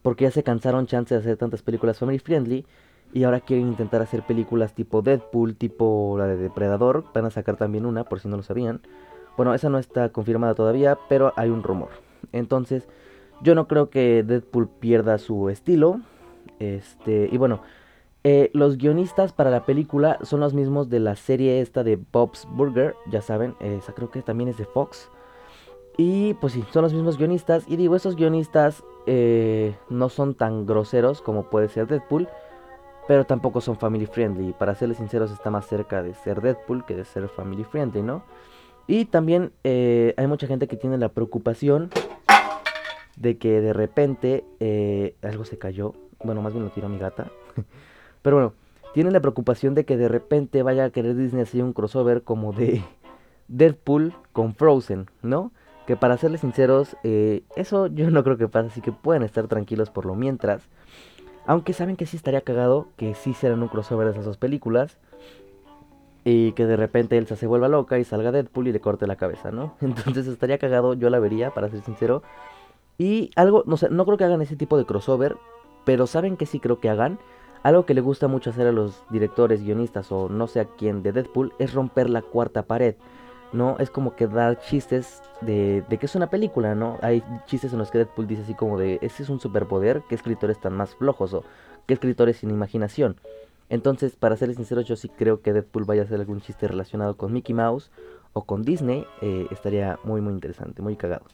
porque 0.02 0.26
ya 0.26 0.32
se 0.32 0.44
cansaron 0.44 0.88
chance 0.88 1.14
de 1.14 1.20
hacer 1.20 1.38
tantas 1.38 1.62
películas 1.62 2.00
family 2.00 2.20
friendly 2.20 2.66
y 3.14 3.24
ahora 3.24 3.42
quieren 3.42 3.68
intentar 3.68 4.02
hacer 4.02 4.24
películas 4.24 4.74
tipo 4.74 5.02
Deadpool, 5.02 5.56
tipo 5.56 6.16
la 6.18 6.28
de 6.28 6.38
Depredador, 6.38 7.06
van 7.14 7.26
a 7.26 7.30
sacar 7.30 7.58
también 7.58 7.86
una, 7.86 8.06
por 8.06 8.20
si 8.20 8.28
no 8.28 8.38
lo 8.38 8.44
sabían 8.44 8.82
Bueno, 9.38 9.54
esa 9.54 9.70
no 9.70 9.78
está 9.78 10.10
confirmada 10.10 10.56
todavía, 10.56 10.98
pero 11.10 11.34
hay 11.36 11.50
un 11.50 11.64
rumor. 11.64 11.90
Entonces, 12.32 12.88
yo 13.42 13.56
no 13.56 13.68
creo 13.68 13.90
que 13.90 14.24
Deadpool 14.24 14.70
pierda 14.70 15.18
su 15.18 15.50
estilo. 15.50 16.02
Este, 16.60 17.28
y 17.32 17.38
bueno, 17.38 17.62
eh, 18.24 18.52
los 18.54 18.78
guionistas 18.78 19.34
para 19.34 19.50
la 19.50 19.66
película 19.66 20.20
son 20.22 20.42
los 20.42 20.54
mismos 20.54 20.90
de 20.90 21.00
la 21.00 21.16
serie 21.16 21.60
esta 21.60 21.84
de 21.84 22.00
Bob's 22.12 22.48
Burger, 22.52 22.96
ya 23.10 23.22
saben, 23.22 23.56
esa 23.60 23.94
creo 23.94 24.12
que 24.12 24.22
también 24.22 24.50
es 24.50 24.58
de 24.58 24.66
Fox. 24.66 25.10
Y 25.98 26.34
pues 26.36 26.54
sí, 26.54 26.64
son 26.72 26.84
los 26.84 26.94
mismos 26.94 27.18
guionistas. 27.18 27.66
Y 27.68 27.76
digo, 27.76 27.96
esos 27.96 28.16
guionistas 28.16 28.84
eh, 29.06 29.76
no 29.90 30.10
son 30.10 30.36
tan 30.36 30.66
groseros 30.66 31.22
como 31.22 31.50
puede 31.50 31.68
ser 31.68 31.88
Deadpool, 31.88 32.28
pero 33.08 33.26
tampoco 33.26 33.62
son 33.62 33.78
family 33.78 34.06
friendly. 34.06 34.54
Para 34.54 34.76
serles 34.76 34.98
sinceros, 34.98 35.32
está 35.32 35.50
más 35.50 35.68
cerca 35.68 36.02
de 36.02 36.14
ser 36.14 36.42
Deadpool 36.42 36.86
que 36.86 36.96
de 36.96 37.06
ser 37.06 37.28
family 37.30 37.64
friendly, 37.64 38.02
¿no? 38.02 38.24
Y 38.88 39.06
también 39.06 39.52
eh, 39.64 40.14
hay 40.18 40.28
mucha 40.28 40.48
gente 40.48 40.68
que 40.68 40.76
tiene 40.76 40.98
la 40.98 41.10
preocupación 41.10 41.92
de 43.16 43.38
que 43.38 43.62
de 43.62 43.74
repente 43.74 44.44
algo 45.22 45.46
se 45.46 45.58
cayó. 45.58 45.94
Bueno, 46.24 46.42
más 46.42 46.54
bien 46.54 46.66
lo 46.66 46.72
tiró 46.72 46.90
mi 46.90 46.98
gata. 46.98 47.28
Pero 48.22 48.36
bueno, 48.36 48.54
tienen 48.94 49.14
la 49.14 49.20
preocupación 49.20 49.74
de 49.74 49.86
que 49.86 49.98
de 49.98 50.08
repente 50.08 50.64
vaya 50.64 50.86
a 50.86 50.90
querer 50.90 51.16
Disney 51.16 51.44
hacer 51.44 51.64
un 51.64 51.74
crossover 51.74 52.24
como 52.24 52.52
de 52.54 52.84
Deadpool 53.48 54.14
con 54.34 54.54
Frozen, 54.54 55.10
¿no? 55.22 55.52
Que 55.88 55.96
para 55.96 56.18
serles 56.18 56.42
sinceros, 56.42 56.96
eh, 57.04 57.44
eso 57.56 57.88
yo 57.94 58.10
no 58.10 58.24
creo 58.24 58.38
que 58.38 58.48
pase, 58.48 58.68
así 58.68 58.82
que 58.82 58.92
pueden 58.92 59.24
estar 59.24 59.48
tranquilos 59.48 59.90
por 59.90 60.06
lo 60.06 60.16
mientras. 60.16 60.64
Aunque 61.46 61.74
saben 61.74 61.96
que 61.96 62.06
sí 62.06 62.18
estaría 62.18 62.42
cagado 62.42 62.88
que 62.98 63.16
sí 63.16 63.34
serán 63.34 63.64
un 63.64 63.68
crossover 63.68 64.06
de 64.06 64.14
esas 64.14 64.26
dos 64.26 64.38
películas. 64.38 64.98
Y 66.24 66.52
que 66.52 66.68
de 66.68 66.78
repente 66.78 67.18
Elsa 67.18 67.36
se 67.36 67.48
vuelva 67.48 67.68
loca 67.68 67.98
y 67.98 68.04
salga 68.04 68.32
Deadpool 68.32 68.68
y 68.68 68.72
le 68.72 68.80
corte 68.80 69.08
la 69.08 69.16
cabeza, 69.16 69.52
¿no? 69.52 69.76
Entonces 69.82 70.28
estaría 70.28 70.60
cagado, 70.60 70.94
yo 70.94 71.10
la 71.10 71.20
vería, 71.20 71.52
para 71.52 71.70
ser 71.70 71.82
sincero. 71.82 72.22
Y 73.00 73.32
algo, 73.36 73.64
no 73.66 73.78
sé, 73.78 73.90
no 73.90 74.06
creo 74.06 74.18
que 74.18 74.26
hagan 74.26 74.44
ese 74.44 74.56
tipo 74.56 74.78
de 74.78 74.86
crossover, 74.86 75.36
pero 75.84 76.06
saben 76.06 76.38
que 76.38 76.46
sí 76.46 76.60
creo 76.60 76.80
que 76.80 76.90
hagan 76.90 77.18
algo 77.64 77.86
que 77.86 77.94
le 77.94 78.02
gusta 78.02 78.28
mucho 78.28 78.50
hacer 78.50 78.68
a 78.68 78.72
los 78.72 79.04
directores, 79.10 79.64
guionistas 79.64 80.12
o 80.12 80.30
no 80.30 80.48
sé 80.48 80.60
a 80.62 80.66
quién 80.66 81.04
de 81.04 81.12
Deadpool 81.12 81.54
es 81.60 81.74
romper 81.74 82.10
la 82.10 82.22
cuarta 82.22 82.64
pared. 82.64 82.96
¿No? 83.54 83.78
Es 83.80 83.90
como 83.90 84.16
que 84.16 84.28
dar 84.28 84.60
chistes 84.60 85.22
de, 85.42 85.84
de, 85.90 85.98
que 85.98 86.06
es 86.06 86.16
una 86.16 86.30
película, 86.30 86.76
¿no? 86.76 86.98
Hay 87.02 87.24
chistes 87.46 87.74
en 87.74 87.80
los 87.80 87.92
que 87.92 88.00
Deadpool 88.00 88.28
dice 88.28 88.44
así 88.44 88.54
como 88.54 88.78
de, 88.78 89.00
ese 89.02 89.24
es 89.24 89.30
un 89.30 89.40
superpoder, 89.40 90.04
¿qué 90.08 90.16
escritores 90.16 90.60
tan 90.60 90.74
más 90.74 90.96
flojos? 90.96 91.34
O 91.34 91.44
¿qué 91.88 91.94
escritores 91.94 92.38
sin 92.38 92.50
imaginación? 92.52 93.18
Entonces, 93.70 94.16
para 94.16 94.36
serles 94.36 94.58
sinceros, 94.58 94.86
yo 94.86 94.96
sí 94.96 95.10
creo 95.10 95.42
que 95.42 95.54
Deadpool 95.54 95.86
vaya 95.86 96.02
a 96.02 96.06
hacer 96.06 96.20
algún 96.20 96.42
chiste 96.42 96.68
relacionado 96.68 97.16
con 97.16 97.32
Mickey 97.32 97.56
Mouse 97.56 97.90
o 98.34 98.44
con 98.44 98.64
Disney. 98.64 99.06
Eh, 99.22 99.48
estaría 99.50 99.98
muy, 100.04 100.20
muy 100.20 100.34
interesante, 100.34 100.82
muy 100.82 100.98
cagado. 100.98 101.26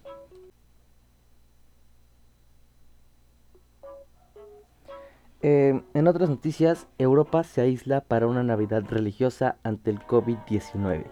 Eh, 5.41 5.81
en 5.93 6.07
otras 6.07 6.29
noticias, 6.29 6.87
Europa 6.97 7.43
se 7.43 7.61
aísla 7.61 8.01
para 8.01 8.27
una 8.27 8.43
Navidad 8.43 8.83
religiosa 8.87 9.57
ante 9.63 9.91
el 9.91 9.99
COVID-19. 9.99 11.05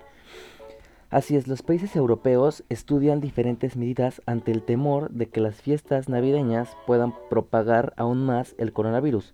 Así 1.16 1.38
es, 1.38 1.48
los 1.48 1.62
países 1.62 1.96
europeos 1.96 2.66
estudian 2.68 3.22
diferentes 3.22 3.78
medidas 3.78 4.22
ante 4.26 4.52
el 4.52 4.62
temor 4.62 5.10
de 5.12 5.28
que 5.28 5.40
las 5.40 5.62
fiestas 5.62 6.10
navideñas 6.10 6.76
puedan 6.86 7.14
propagar 7.30 7.94
aún 7.96 8.26
más 8.26 8.54
el 8.58 8.74
coronavirus. 8.74 9.34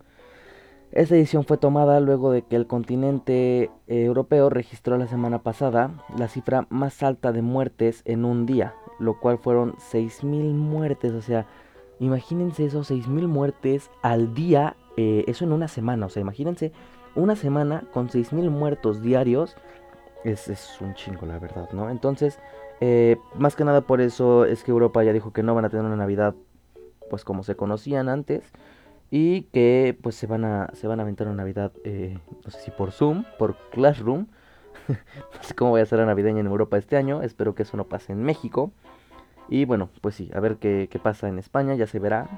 Esta 0.91 1.15
decisión 1.15 1.43
fue 1.43 1.57
tomada 1.57 2.00
luego 2.00 2.31
de 2.31 2.43
que 2.43 2.55
el 2.55 2.67
continente 2.67 3.63
eh, 3.63 3.69
europeo 3.88 4.51
registró 4.51 4.95
la 5.00 5.07
semana 5.07 5.41
pasada 5.41 5.89
la 6.15 6.27
cifra 6.27 6.67
más 6.69 7.01
alta 7.01 7.31
de 7.31 7.41
muertes 7.41 8.03
en 8.05 8.25
un 8.25 8.45
día, 8.45 8.75
lo 9.00 9.19
cual 9.19 9.39
fueron 9.39 9.73
6.000 9.77 10.53
muertes, 10.53 11.13
o 11.13 11.21
sea, 11.23 11.47
imagínense 12.00 12.63
esos 12.63 12.91
6.000 12.91 13.25
muertes 13.25 13.89
al 14.03 14.35
día 14.35 14.75
eh, 14.97 15.23
eso 15.25 15.45
en 15.45 15.51
una 15.51 15.67
semana. 15.67 16.05
O 16.05 16.09
sea, 16.09 16.21
imagínense, 16.21 16.73
una 17.15 17.35
semana 17.35 17.85
con 17.91 18.09
6.000 18.09 18.51
muertos 18.51 19.01
diarios 19.01 19.55
es, 20.23 20.77
un 20.81 20.93
chingo, 20.93 21.25
la 21.25 21.39
verdad, 21.39 21.69
¿no? 21.71 21.89
Entonces, 21.89 22.39
eh, 22.79 23.17
más 23.35 23.55
que 23.55 23.63
nada 23.63 23.81
por 23.81 24.01
eso 24.01 24.45
es 24.45 24.63
que 24.63 24.71
Europa 24.71 25.03
ya 25.03 25.13
dijo 25.13 25.33
que 25.33 25.43
no 25.43 25.55
van 25.55 25.65
a 25.65 25.69
tener 25.69 25.85
una 25.85 25.95
Navidad, 25.95 26.35
pues 27.09 27.23
como 27.23 27.43
se 27.43 27.55
conocían 27.55 28.09
antes. 28.09 28.51
Y 29.13 29.43
que 29.51 29.97
pues 30.01 30.15
se 30.15 30.25
van 30.25 30.45
a, 30.45 30.69
se 30.73 30.87
van 30.87 30.99
a 30.99 31.03
aventar 31.03 31.27
una 31.27 31.37
Navidad, 31.37 31.73
eh, 31.83 32.17
no 32.45 32.49
sé 32.49 32.61
si 32.61 32.71
por 32.71 32.91
Zoom, 32.91 33.25
por 33.37 33.57
Classroom. 33.71 34.27
no 34.87 35.43
sé 35.43 35.53
cómo 35.53 35.71
voy 35.71 35.81
a 35.81 35.85
ser 35.85 35.99
la 35.99 36.05
navideña 36.05 36.39
en 36.39 36.47
Europa 36.47 36.77
este 36.77 36.95
año. 36.95 37.21
Espero 37.21 37.53
que 37.53 37.63
eso 37.63 37.75
no 37.75 37.89
pase 37.89 38.13
en 38.13 38.23
México. 38.23 38.71
Y 39.49 39.65
bueno, 39.65 39.89
pues 39.99 40.15
sí, 40.15 40.31
a 40.33 40.39
ver 40.39 40.57
qué, 40.57 40.87
qué 40.89 40.97
pasa 40.97 41.27
en 41.27 41.39
España, 41.39 41.75
ya 41.75 41.87
se 41.87 41.99
verá. 41.99 42.29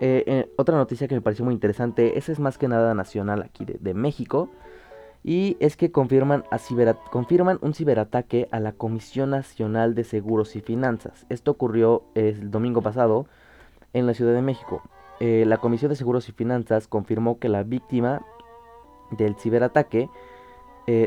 Eh, 0.00 0.22
eh, 0.26 0.52
otra 0.56 0.76
noticia 0.76 1.08
que 1.08 1.16
me 1.16 1.20
pareció 1.20 1.44
muy 1.44 1.54
interesante, 1.54 2.18
esa 2.18 2.30
es 2.30 2.38
más 2.38 2.56
que 2.56 2.68
nada 2.68 2.94
nacional 2.94 3.42
aquí 3.42 3.64
de, 3.64 3.94
México, 3.94 4.48
y 5.24 5.56
es 5.60 5.76
que 5.76 5.90
confirman, 5.90 6.44
un 7.60 7.74
ciberataque 7.74 8.48
a 8.50 8.60
la 8.60 8.72
Comisión 8.72 9.30
Nacional 9.30 9.94
de 9.94 10.04
Seguros 10.04 10.56
y 10.56 10.60
Finanzas. 10.60 11.26
Esto 11.28 11.50
ocurrió 11.50 12.04
el 12.14 12.50
domingo 12.50 12.82
pasado 12.82 13.26
en 13.92 14.06
la 14.06 14.14
Ciudad 14.14 14.34
de 14.34 14.42
México. 14.42 14.82
Eh, 15.20 15.44
la 15.46 15.58
Comisión 15.58 15.90
de 15.90 15.96
Seguros 15.96 16.28
y 16.28 16.32
Finanzas 16.32 16.86
confirmó 16.86 17.38
que 17.38 17.48
la 17.48 17.62
víctima 17.62 18.22
del 19.10 19.34
ciberataque, 19.36 20.08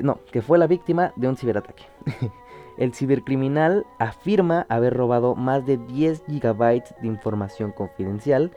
no, 0.03 0.19
que 0.31 0.43
fue 0.43 0.59
la 0.59 0.67
víctima 0.67 1.11
de 1.15 1.27
un 1.27 1.37
ciberataque. 1.37 1.85
El 2.77 2.93
cibercriminal 2.93 3.85
afirma 3.99 4.65
haber 4.69 4.95
robado 4.95 5.35
más 5.35 5.65
de 5.65 5.77
10 5.77 6.23
gigabytes 6.27 6.93
de 7.01 7.07
información 7.07 7.71
confidencial 7.71 8.51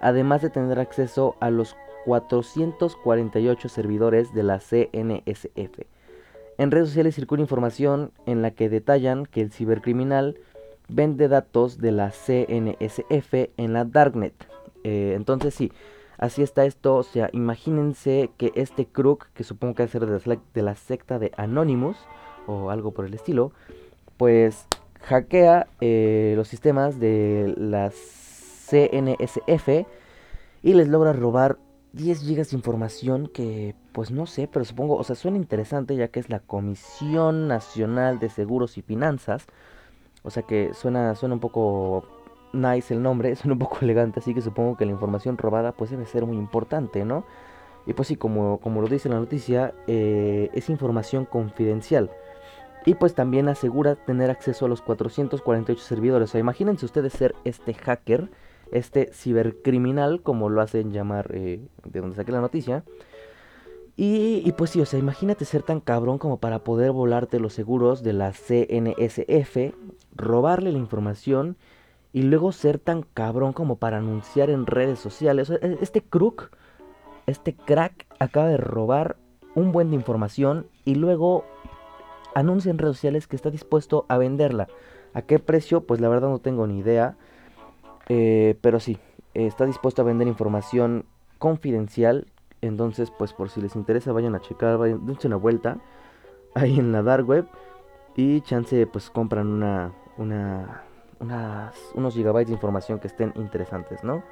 además 0.00 0.42
de 0.42 0.50
tener 0.50 0.78
acceso 0.78 1.36
a 1.40 1.50
los 1.50 1.76
448 2.08 3.68
servidores 3.68 4.32
de 4.32 4.42
la 4.42 4.60
CNSF. 4.60 5.80
En 6.56 6.70
redes 6.70 6.88
sociales 6.88 7.14
circula 7.14 7.42
información 7.42 8.12
en 8.24 8.40
la 8.40 8.50
que 8.50 8.70
detallan 8.70 9.26
que 9.26 9.42
el 9.42 9.52
cibercriminal 9.52 10.38
vende 10.88 11.28
datos 11.28 11.76
de 11.76 11.92
la 11.92 12.10
CNSF 12.10 13.50
en 13.58 13.74
la 13.74 13.84
Darknet. 13.84 14.32
Eh, 14.84 15.12
entonces 15.16 15.54
sí, 15.54 15.70
así 16.16 16.42
está 16.42 16.64
esto. 16.64 16.96
O 16.96 17.02
sea, 17.02 17.28
imagínense 17.34 18.30
que 18.38 18.52
este 18.54 18.86
crook, 18.86 19.26
que 19.34 19.44
supongo 19.44 19.74
que 19.74 19.82
va 19.82 19.88
a 19.88 19.92
ser 19.92 20.06
de 20.06 20.62
la, 20.62 20.76
secta 20.76 21.18
de 21.18 21.30
Anonymous 21.36 21.98
o 22.46 22.70
algo 22.70 22.92
por 22.92 23.04
el 23.04 23.12
estilo, 23.12 23.52
pues 24.16 24.66
hackea 25.02 25.66
eh, 25.82 26.32
los 26.36 26.48
sistemas 26.48 26.98
de 26.98 27.54
las 27.58 27.94
CNSF 28.70 29.86
y 30.62 30.72
les 30.72 30.88
logra 30.88 31.12
robar 31.12 31.58
10 31.92 32.20
gigas 32.20 32.50
de 32.50 32.56
información 32.56 33.28
que 33.28 33.74
pues 33.92 34.10
no 34.10 34.26
sé, 34.26 34.48
pero 34.52 34.64
supongo, 34.64 34.96
o 34.96 35.04
sea, 35.04 35.16
suena 35.16 35.36
interesante 35.36 35.96
ya 35.96 36.08
que 36.08 36.20
es 36.20 36.28
la 36.28 36.40
Comisión 36.40 37.48
Nacional 37.48 38.18
de 38.18 38.28
Seguros 38.28 38.78
y 38.78 38.82
Finanzas. 38.82 39.46
O 40.22 40.30
sea 40.30 40.42
que 40.42 40.74
suena, 40.74 41.14
suena 41.14 41.34
un 41.34 41.40
poco 41.40 42.04
nice 42.52 42.94
el 42.94 43.02
nombre, 43.02 43.34
suena 43.36 43.54
un 43.54 43.58
poco 43.58 43.78
elegante, 43.82 44.20
así 44.20 44.34
que 44.34 44.40
supongo 44.42 44.76
que 44.76 44.86
la 44.86 44.92
información 44.92 45.38
robada 45.38 45.72
pues 45.72 45.90
debe 45.90 46.06
ser 46.06 46.26
muy 46.26 46.36
importante, 46.36 47.04
¿no? 47.04 47.24
Y 47.86 47.94
pues 47.94 48.08
sí, 48.08 48.16
como, 48.16 48.58
como 48.58 48.82
lo 48.82 48.88
dice 48.88 49.08
la 49.08 49.18
noticia, 49.18 49.74
eh, 49.86 50.50
es 50.52 50.68
información 50.68 51.24
confidencial. 51.24 52.10
Y 52.84 52.94
pues 52.94 53.14
también 53.14 53.48
asegura 53.48 53.96
tener 53.96 54.30
acceso 54.30 54.66
a 54.66 54.68
los 54.68 54.82
448 54.82 55.82
servidores. 55.82 56.30
O 56.30 56.32
sea, 56.32 56.40
imagínense 56.40 56.84
ustedes 56.84 57.12
ser 57.14 57.34
este 57.44 57.74
hacker 57.74 58.30
este 58.72 59.10
cibercriminal, 59.12 60.22
como 60.22 60.48
lo 60.48 60.60
hacen 60.60 60.92
llamar 60.92 61.30
eh, 61.34 61.60
de 61.84 62.00
donde 62.00 62.16
saqué 62.16 62.32
la 62.32 62.40
noticia. 62.40 62.84
Y, 64.00 64.52
pues 64.52 64.70
sí, 64.70 64.80
o 64.80 64.86
sea, 64.86 65.00
imagínate 65.00 65.44
ser 65.44 65.64
tan 65.64 65.80
cabrón 65.80 66.18
como 66.18 66.38
para 66.38 66.60
poder 66.60 66.92
volarte 66.92 67.40
los 67.40 67.52
seguros 67.52 68.04
de 68.04 68.12
la 68.12 68.32
CNSF, 68.32 69.74
robarle 70.14 70.70
la 70.70 70.78
información 70.78 71.56
y 72.12 72.22
luego 72.22 72.52
ser 72.52 72.78
tan 72.78 73.02
cabrón 73.02 73.52
como 73.52 73.74
para 73.74 73.98
anunciar 73.98 74.50
en 74.50 74.66
redes 74.66 75.00
sociales. 75.00 75.50
E, 75.50 75.78
este 75.80 76.00
crook, 76.00 76.50
este 77.26 77.56
crack 77.56 78.06
acaba 78.20 78.46
de 78.46 78.56
robar 78.56 79.16
un 79.56 79.72
buen 79.72 79.90
de 79.90 79.96
información 79.96 80.68
y 80.84 80.94
luego 80.94 81.44
anuncia 82.36 82.70
en 82.70 82.78
redes 82.78 82.98
sociales 82.98 83.26
que 83.26 83.34
está 83.34 83.50
dispuesto 83.50 84.06
a 84.08 84.16
venderla. 84.16 84.68
¿A 85.12 85.22
qué 85.22 85.40
precio? 85.40 85.80
Pues 85.80 86.00
la 86.00 86.08
verdad 86.08 86.28
no 86.28 86.38
tengo 86.38 86.68
ni 86.68 86.78
idea. 86.78 87.16
Eh, 88.08 88.56
pero 88.60 88.80
sí, 88.80 88.98
está 89.34 89.66
dispuesto 89.66 90.02
a 90.02 90.04
vender 90.04 90.28
información 90.28 91.04
confidencial. 91.38 92.26
Entonces, 92.60 93.12
pues 93.16 93.32
por 93.32 93.50
si 93.50 93.60
les 93.60 93.76
interesa, 93.76 94.12
vayan 94.12 94.34
a 94.34 94.40
checar, 94.40 94.78
vayan, 94.78 95.06
dense 95.06 95.26
una 95.26 95.36
vuelta 95.36 95.78
ahí 96.54 96.78
en 96.78 96.92
la 96.92 97.02
dark 97.02 97.28
web. 97.28 97.46
Y 98.16 98.40
chance, 98.40 98.86
pues 98.86 99.10
compran 99.10 99.46
una, 99.46 99.92
una, 100.16 100.82
unos 101.94 102.14
gigabytes 102.14 102.48
de 102.48 102.54
información 102.54 102.98
que 102.98 103.06
estén 103.06 103.32
interesantes, 103.36 104.02
¿no? 104.02 104.24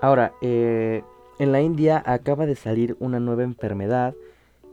Ahora, 0.00 0.32
eh, 0.40 1.02
en 1.38 1.52
la 1.52 1.60
India 1.60 2.02
acaba 2.06 2.46
de 2.46 2.56
salir 2.56 2.96
una 3.00 3.20
nueva 3.20 3.42
enfermedad 3.42 4.14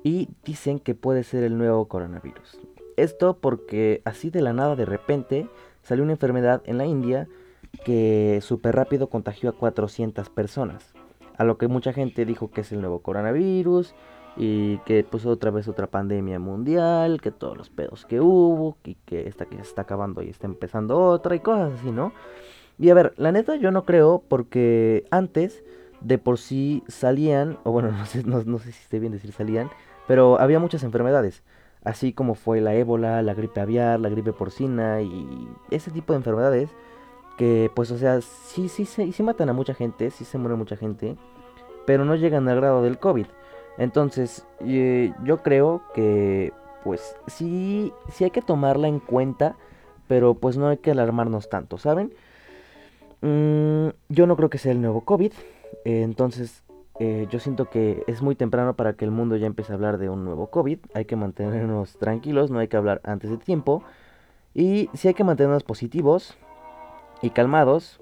y 0.04 0.30
dicen 0.44 0.80
que 0.80 0.96
puede 0.96 1.24
ser 1.24 1.44
el 1.44 1.58
nuevo 1.58 1.88
coronavirus. 1.88 2.60
Esto 2.98 3.38
porque 3.38 4.02
así 4.06 4.30
de 4.30 4.42
la 4.42 4.54
nada 4.54 4.76
de 4.76 4.86
repente 4.86 5.50
salió 5.84 6.04
una 6.04 6.14
enfermedad 6.14 6.62
en 6.66 6.78
la 6.78 6.86
India 6.86 7.28
que 7.86 8.40
súper 8.42 8.76
rápido 8.76 9.08
contagió 9.08 9.50
a 9.50 9.54
400 9.54 10.30
personas. 10.30 10.94
A 11.38 11.44
lo 11.44 11.58
que 11.58 11.68
mucha 11.68 11.94
gente 11.94 12.26
dijo 12.26 12.52
que 12.52 12.62
es 12.62 12.72
el 12.72 12.82
nuevo 12.82 13.00
coronavirus 13.00 13.96
y 14.38 14.78
que 14.80 15.04
pues 15.04 15.26
otra 15.26 15.52
vez 15.52 15.68
otra 15.68 15.88
pandemia 15.88 16.40
mundial, 16.40 17.22
que 17.22 17.32
todos 17.32 17.58
los 17.58 17.70
pedos 17.70 18.06
que 18.06 18.22
hubo 18.22 18.78
y 18.84 18.96
que 19.06 19.28
esta 19.28 19.46
que 19.46 19.56
se 19.58 19.62
está 19.62 19.84
acabando 19.84 20.22
y 20.22 20.30
está 20.30 20.48
empezando 20.48 20.98
otra 21.00 21.36
y 21.36 21.40
cosas 21.40 21.74
así, 21.80 21.92
¿no? 21.92 22.14
Y 22.80 22.90
a 22.90 22.94
ver, 22.94 23.14
la 23.18 23.32
neta 23.32 23.56
yo 23.56 23.72
no 23.72 23.86
creo 23.86 24.24
porque 24.28 25.06
antes 25.12 25.64
de 26.02 26.18
por 26.18 26.38
sí 26.38 26.84
salían, 26.88 27.60
o 27.64 27.72
bueno, 27.72 27.92
no 27.98 28.06
sé, 28.06 28.24
no, 28.24 28.60
sé 28.60 28.72
si 28.72 28.82
esté 28.82 29.00
bien 29.00 29.12
decir 29.12 29.32
salían, 29.32 29.70
pero 30.08 30.40
había 30.40 30.60
muchas 30.60 30.84
enfermedades, 30.84 31.44
así 31.84 32.14
como 32.14 32.36
fue 32.36 32.62
la 32.62 32.74
ébola, 32.76 33.22
la 33.22 33.34
gripe 33.34 33.62
aviar, 33.62 34.00
la 34.00 34.10
gripe 34.10 34.34
porcina 34.34 35.02
y 35.02 35.48
ese 35.70 35.92
tipo 35.92 36.14
de 36.14 36.18
enfermedades 36.18 36.70
que 37.38 37.72
pues 37.74 37.92
o 37.92 37.98
sea, 37.98 38.22
sí, 38.22 38.70
sí, 38.70 38.86
sí, 38.86 39.12
sí 39.12 39.24
matan 39.24 39.50
a 39.50 39.54
mucha 39.54 39.74
gente, 39.74 40.12
sí 40.12 40.26
se 40.26 40.38
muere 40.38 40.56
mucha 40.56 40.76
gente, 40.76 41.18
pero 41.86 42.06
no 42.06 42.16
llegan 42.16 42.48
al 42.48 42.58
grado 42.58 42.84
del 42.84 43.00
COVID. 43.00 43.26
Entonces, 43.78 44.46
eh, 44.60 45.14
yo 45.24 45.42
creo 45.42 45.82
que 45.96 46.54
pues 46.84 47.16
sí, 47.28 47.94
sí 48.10 48.24
hay 48.26 48.32
que 48.32 48.42
tomarla 48.42 48.88
en 48.88 49.00
cuenta, 49.00 49.56
pero 50.08 50.34
pues 50.36 50.58
no 50.58 50.68
hay 50.68 50.78
que 50.78 50.92
alarmarnos 50.92 51.50
tanto, 51.50 51.78
¿saben? 51.78 52.14
Mm, 53.22 53.90
yo 54.10 54.28
no 54.28 54.36
creo 54.36 54.50
que 54.50 54.58
sea 54.58 54.72
el 54.72 54.82
nuevo 54.82 55.02
COVID, 55.02 55.32
eh, 55.86 56.02
entonces 56.04 56.64
eh, 57.04 57.26
yo 57.32 57.40
siento 57.40 57.68
que 57.68 58.04
es 58.06 58.22
muy 58.22 58.36
temprano 58.36 58.76
para 58.76 58.94
que 58.94 59.06
el 59.06 59.10
mundo 59.10 59.36
ya 59.36 59.48
empiece 59.48 59.72
a 59.72 59.76
hablar 59.76 59.98
de 59.98 60.08
un 60.08 60.24
nuevo 60.24 60.52
COVID, 60.52 60.78
hay 60.94 61.06
que 61.06 61.16
mantenernos 61.16 61.98
tranquilos, 61.98 62.52
no 62.52 62.60
hay 62.60 62.68
que 62.68 62.78
hablar 62.78 63.02
antes 63.04 63.32
de 63.32 63.38
tiempo, 63.38 63.82
y 64.54 64.88
sí 64.94 65.08
hay 65.08 65.16
que 65.16 65.24
mantenernos 65.24 65.64
positivos 65.64 66.38
y 67.24 67.32
calmados, 67.32 68.00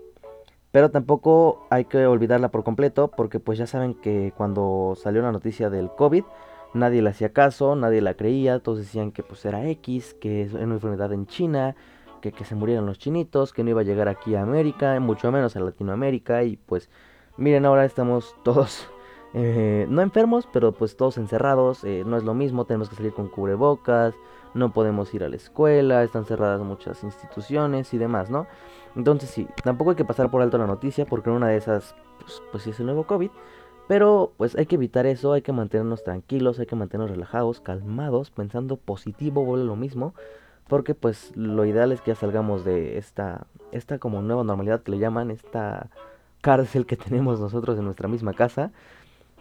pero 0.72 0.92
tampoco 0.92 1.66
hay 1.70 1.86
que 1.86 2.08
olvidarla 2.08 2.50
por 2.50 2.66
completo 2.66 3.08
porque 3.08 3.40
pues 3.40 3.58
ya 3.58 3.68
saben 3.68 3.94
que 3.94 4.34
cuando 4.36 4.96
salió 4.98 5.22
la 5.22 5.32
noticia 5.32 5.70
del 5.70 5.90
COVID 5.92 6.26
nadie 6.74 7.02
le 7.02 7.12
hacía 7.12 7.32
caso, 7.32 7.78
nadie 7.78 8.02
la 8.02 8.16
creía, 8.16 8.60
todos 8.60 8.80
decían 8.80 9.14
que 9.14 9.24
pues 9.24 9.46
era 9.46 9.66
X, 9.66 10.14
que 10.20 10.42
es 10.42 10.54
una 10.54 10.74
enfermedad 10.74 11.14
en 11.14 11.26
China, 11.26 11.78
que, 12.22 12.34
que 12.34 12.44
se 12.44 12.56
murieran 12.56 12.86
los 12.86 13.00
chinitos, 13.00 13.54
que 13.54 13.64
no 13.64 13.70
iba 13.70 13.80
a 13.80 13.86
llegar 13.86 14.10
aquí 14.10 14.36
a 14.36 14.42
América, 14.42 15.00
mucho 15.00 15.32
menos 15.32 15.56
a 15.56 15.62
Latinoamérica. 15.62 16.44
Y 16.44 16.58
pues 16.58 16.90
miren 17.40 17.66
ahora 17.66 17.86
estamos 17.86 18.36
todos 18.44 18.88
eh, 19.34 19.88
no 19.90 20.02
enfermos, 20.02 20.48
pero 20.52 20.72
pues 20.72 20.98
todos 20.98 21.18
encerrados, 21.18 21.84
eh, 21.84 22.04
no 22.06 22.18
es 22.18 22.24
lo 22.24 22.34
mismo, 22.34 22.66
tenemos 22.66 22.90
que 22.90 22.96
salir 22.96 23.14
con 23.14 23.28
cubrebocas, 23.28 24.14
no 24.54 24.72
podemos 24.72 25.14
ir 25.14 25.24
a 25.24 25.30
la 25.30 25.36
escuela, 25.36 26.04
están 26.04 26.26
cerradas 26.26 26.62
muchas 26.62 27.04
instituciones 27.04 27.94
y 27.94 27.98
demás, 27.98 28.30
¿no? 28.30 28.48
Entonces 28.96 29.30
sí, 29.30 29.48
tampoco 29.64 29.92
hay 29.92 29.96
que 29.96 30.06
pasar 30.06 30.32
por 30.32 30.42
alto 30.42 30.58
la 30.58 30.68
noticia 30.68 31.06
porque 31.06 31.30
una 31.30 31.50
de 31.50 31.58
esas, 31.58 31.96
pues, 32.20 32.42
pues 32.52 32.64
sí 32.64 32.72
es 32.72 32.80
el 32.80 32.88
nuevo 32.88 33.06
COVID. 33.06 33.30
Pero 33.88 34.34
pues 34.38 34.56
hay 34.56 34.68
que 34.68 34.76
evitar 34.76 35.08
eso, 35.08 35.34
hay 35.34 35.42
que 35.42 35.52
mantenernos 35.52 36.04
tranquilos, 36.04 36.60
hay 36.60 36.68
que 36.68 36.76
mantenernos 36.76 37.10
relajados, 37.10 37.60
calmados, 37.60 38.30
pensando 38.30 38.78
positivo, 38.78 39.44
vuelve 39.44 39.66
lo 39.66 39.76
mismo. 39.76 40.14
Porque 40.68 40.94
pues 40.94 41.36
lo 41.36 41.66
ideal 41.66 41.92
es 41.92 42.00
que 42.02 42.12
ya 42.12 42.16
salgamos 42.16 42.64
de 42.64 43.00
esta, 43.00 43.48
esta 43.72 43.98
como 43.98 44.22
nueva 44.22 44.44
normalidad 44.44 44.84
que 44.84 44.92
le 44.92 45.00
llaman, 45.00 45.32
esta 45.32 45.90
cárcel 46.42 46.86
que 46.86 46.98
tenemos 46.98 47.40
nosotros 47.40 47.78
en 47.78 47.86
nuestra 47.86 48.08
misma 48.08 48.34
casa. 48.34 48.72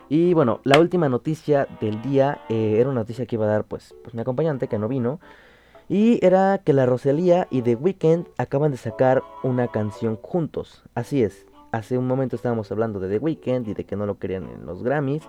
Y 0.09 0.33
bueno, 0.33 0.61
la 0.65 0.79
última 0.79 1.09
noticia 1.09 1.69
del 1.81 2.01
día 2.03 2.41
eh, 2.49 2.77
era 2.79 2.89
una 2.89 3.01
noticia 3.01 3.27
que 3.27 3.37
iba 3.37 3.45
a 3.45 3.51
dar 3.51 3.65
pues, 3.65 3.95
pues 4.03 4.15
mi 4.15 4.21
acompañante 4.21 4.69
que 4.69 4.79
no 4.79 4.89
vino. 4.89 5.21
Y 5.89 6.25
era 6.25 6.59
que 6.59 6.75
la 6.75 6.87
Rosalía 6.87 7.49
y 7.51 7.63
The 7.63 7.75
Weeknd 7.75 8.27
acaban 8.37 8.71
de 8.71 8.77
sacar 8.77 9.23
una 9.43 9.69
canción 9.69 10.17
juntos. 10.17 10.83
Así 10.95 11.23
es, 11.23 11.47
hace 11.73 11.97
un 11.97 12.07
momento 12.07 12.37
estábamos 12.37 12.71
hablando 12.71 13.01
de 13.01 13.09
The 13.09 13.19
Weeknd 13.19 13.69
y 13.69 13.75
de 13.75 13.85
que 13.85 13.97
no 13.97 14.07
lo 14.07 14.19
querían 14.19 14.49
en 14.51 14.67
los 14.67 14.83
Grammys 14.83 15.23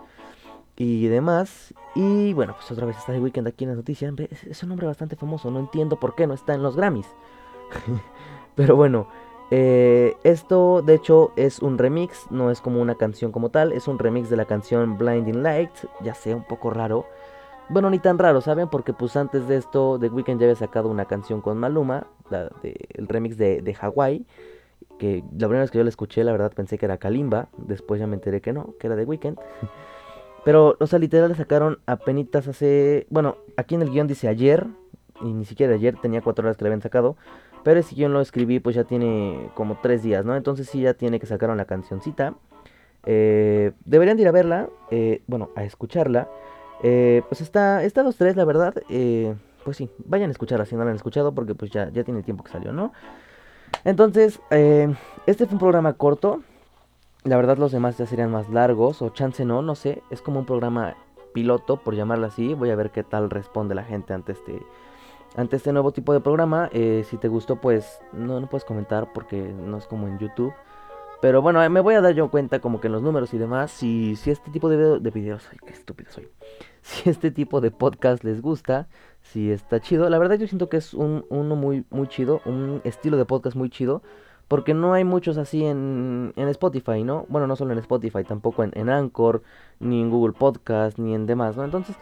y 0.76 1.08
demás. 1.08 1.74
Y 1.96 2.34
bueno, 2.34 2.56
pues 2.56 2.72
otra 2.72 2.86
vez 2.86 2.98
está 2.98 3.14
The 3.14 3.20
Weeknd 3.20 3.48
aquí 3.48 3.66
en 3.66 3.70
las 3.70 3.78
noticias. 3.78 4.14
Es, 4.50 4.64
un 4.64 4.70
nombre 4.70 4.88
bastante 4.88 5.16
famoso, 5.16 5.52
no 5.52 5.60
entiendo 5.60 6.00
por 6.00 6.16
qué 6.16 6.28
no 6.28 6.34
está 6.34 6.54
en 6.54 6.64
los 6.64 6.76
Grammys. 6.76 7.08
Pero 8.56 8.76
bueno, 8.76 9.08
eh, 9.52 10.16
esto 10.24 10.82
de 10.82 10.96
hecho 10.96 11.32
es 11.36 11.60
un 11.60 11.78
remix, 11.78 12.30
no 12.30 12.52
es 12.52 12.62
como 12.62 12.82
una 12.82 12.96
canción 12.96 13.32
como 13.32 13.50
tal, 13.50 13.72
es 13.72 13.88
un 13.88 13.98
remix 13.98 14.30
de 14.30 14.38
la 14.38 14.46
canción 14.46 14.98
Blinding 14.98 15.42
Light, 15.42 15.72
ya 16.02 16.14
sé, 16.14 16.36
un 16.36 16.44
poco 16.44 16.70
raro. 16.70 17.06
Bueno, 17.70 17.90
ni 17.90 18.00
tan 18.00 18.18
raro, 18.18 18.42
¿saben? 18.42 18.68
Porque 18.68 18.94
pues 18.94 19.16
antes 19.16 19.48
de 19.48 19.58
esto, 19.58 19.98
The 20.00 20.10
Weeknd 20.10 20.40
ya 20.40 20.46
había 20.46 20.56
sacado 20.56 20.90
una 20.90 21.06
canción 21.06 21.42
con 21.42 21.58
Maluma, 21.58 22.08
el 22.64 23.08
remix 23.08 23.38
de, 23.38 23.62
de 23.62 23.78
Hawaii, 23.80 24.26
que 24.98 25.24
la 25.32 25.48
primera 25.48 25.62
vez 25.62 25.72
que 25.72 25.78
yo 25.78 25.84
la 25.84 25.90
escuché, 25.90 26.24
la 26.24 26.32
verdad 26.32 26.52
pensé 26.54 26.78
que 26.78 26.86
era 26.86 26.98
Kalimba, 26.98 27.50
después 27.58 28.00
ya 28.00 28.08
me 28.08 28.16
enteré 28.16 28.42
que 28.42 28.54
no, 28.54 28.76
que 28.80 28.88
era 28.88 28.96
The 28.96 29.06
Weeknd. 29.06 29.38
Pero, 30.46 30.78
o 30.80 30.88
sea, 30.88 31.00
literal 31.00 31.30
le 31.30 31.36
sacaron 31.36 31.80
apenas 31.86 32.48
hace, 32.48 33.06
bueno, 33.10 33.38
aquí 33.58 33.76
en 33.76 33.82
el 33.82 33.90
guion 33.90 34.08
dice 34.08 34.28
ayer, 34.28 34.68
y 35.22 35.34
ni 35.34 35.46
siquiera 35.46 35.74
ayer, 35.74 35.96
tenía 36.02 36.22
cuatro 36.22 36.46
horas 36.46 36.58
que 36.58 36.64
le 36.64 36.70
habían 36.70 36.82
sacado, 36.82 37.18
pero 37.64 37.80
ese 37.80 37.96
guion 37.96 38.14
lo 38.14 38.22
escribí 38.22 38.60
pues 38.60 38.76
ya 38.76 38.84
tiene 38.84 39.50
como 39.56 39.80
tres 39.82 40.04
días, 40.04 40.26
¿no? 40.26 40.36
Entonces 40.36 40.70
sí 40.70 40.82
ya 40.82 40.94
tiene 40.94 41.20
que 41.20 41.26
sacar 41.26 41.50
una 41.50 41.66
cancioncita. 41.66 42.36
Eh, 43.06 43.72
deberían 43.86 44.20
ir 44.20 44.28
a 44.28 44.32
verla, 44.32 44.70
eh, 44.92 45.22
bueno, 45.28 45.50
a 45.56 45.64
escucharla. 45.64 46.28
Eh, 46.84 47.24
pues 47.28 47.42
está, 47.42 47.84
está 47.84 48.04
dos, 48.04 48.16
tres, 48.16 48.36
la 48.36 48.46
verdad. 48.46 48.76
Eh, 48.90 49.36
pues 49.64 49.78
sí, 49.78 49.90
vayan 50.06 50.30
a 50.30 50.32
escucharla 50.32 50.66
si 50.66 50.76
no 50.76 50.84
la 50.84 50.92
han 50.92 50.96
escuchado 50.96 51.34
porque 51.34 51.56
pues 51.56 51.72
ya, 51.72 51.90
ya 51.90 52.04
tiene 52.04 52.24
tiempo 52.24 52.44
que 52.44 52.52
salió, 52.52 52.72
¿no? 52.72 52.94
Entonces, 53.84 54.40
eh, 54.52 54.94
este 55.26 55.46
fue 55.46 55.54
un 55.54 55.60
programa 55.60 55.94
corto. 55.94 56.42
La 57.24 57.36
verdad 57.36 57.58
los 57.58 57.72
demás 57.72 57.98
ya 57.98 58.06
serían 58.06 58.32
más 58.32 58.50
largos 58.50 59.02
o 59.02 59.10
chance 59.10 59.44
no, 59.46 59.62
no 59.62 59.76
sé. 59.76 60.02
Es 60.10 60.22
como 60.22 60.40
un 60.40 60.46
programa 60.46 60.96
piloto, 61.34 61.78
por 61.78 61.96
llamarlo 61.96 62.28
así. 62.28 62.54
Voy 62.54 62.70
a 62.70 62.76
ver 62.76 62.92
qué 62.92 63.04
tal 63.04 63.30
responde 63.30 63.76
la 63.76 63.84
gente 63.84 64.14
ante 64.14 64.32
este, 64.32 64.60
ante 65.36 65.56
este 65.56 65.72
nuevo 65.74 65.92
tipo 65.92 66.14
de 66.14 66.20
programa. 66.20 66.70
si 66.72 67.18
te 67.18 67.28
gustó, 67.28 67.58
pues 67.58 68.02
no, 68.14 68.40
no 68.40 68.48
puedes 68.48 68.66
comentar 68.66 69.12
porque 69.14 69.42
no 69.42 69.78
es 69.78 69.88
como 69.88 70.08
en 70.08 70.20
YouTube. 70.20 70.54
Pero 71.22 71.42
bueno, 71.42 71.68
me 71.70 71.82
voy 71.82 71.96
a 71.96 72.02
dar 72.02 72.14
yo 72.14 72.30
cuenta 72.30 72.60
como 72.60 72.80
que 72.80 72.88
en 72.88 72.94
los 72.94 73.02
números 73.02 73.34
y 73.34 73.38
demás, 73.38 73.72
si, 73.72 74.16
si 74.16 74.32
este 74.32 74.52
tipo 74.52 74.70
de, 74.70 75.00
de 75.00 75.12
videos, 75.12 75.46
ay, 75.52 75.58
qué 75.66 75.74
estúpido 75.74 76.10
soy, 76.12 76.30
si 76.82 77.10
este 77.10 77.30
tipo 77.30 77.60
de 77.60 77.72
podcast 77.72 78.24
les 78.24 78.42
gusta, 78.42 78.88
si 79.22 79.52
está 79.52 79.82
chido, 79.82 80.10
la 80.10 80.18
verdad 80.18 80.38
yo 80.38 80.48
siento 80.48 80.70
que 80.70 80.78
es 80.78 80.94
un, 80.94 81.26
uno 81.30 81.58
muy, 81.58 81.86
muy 81.90 82.08
chido, 82.08 82.42
un 82.46 82.82
estilo 82.86 83.18
de 83.18 83.26
podcast 83.26 83.58
muy 83.58 83.70
chido, 83.70 84.02
porque 84.48 84.74
no 84.74 84.94
hay 84.94 85.04
muchos 85.04 85.38
así 85.38 85.66
en, 85.66 86.34
en 86.38 86.48
Spotify, 86.48 87.04
¿no? 87.04 87.26
Bueno, 87.28 87.48
no 87.48 87.58
solo 87.58 87.74
en 87.74 87.80
Spotify, 87.80 88.24
tampoco 88.24 88.64
en, 88.64 88.72
en 88.76 88.90
Anchor, 88.90 89.44
ni 89.80 90.02
en 90.02 90.10
Google 90.10 90.34
Podcast, 90.34 90.98
ni 90.98 91.14
en 91.14 91.26
demás, 91.26 91.58
¿no? 91.58 91.66
Entonces, 91.66 91.98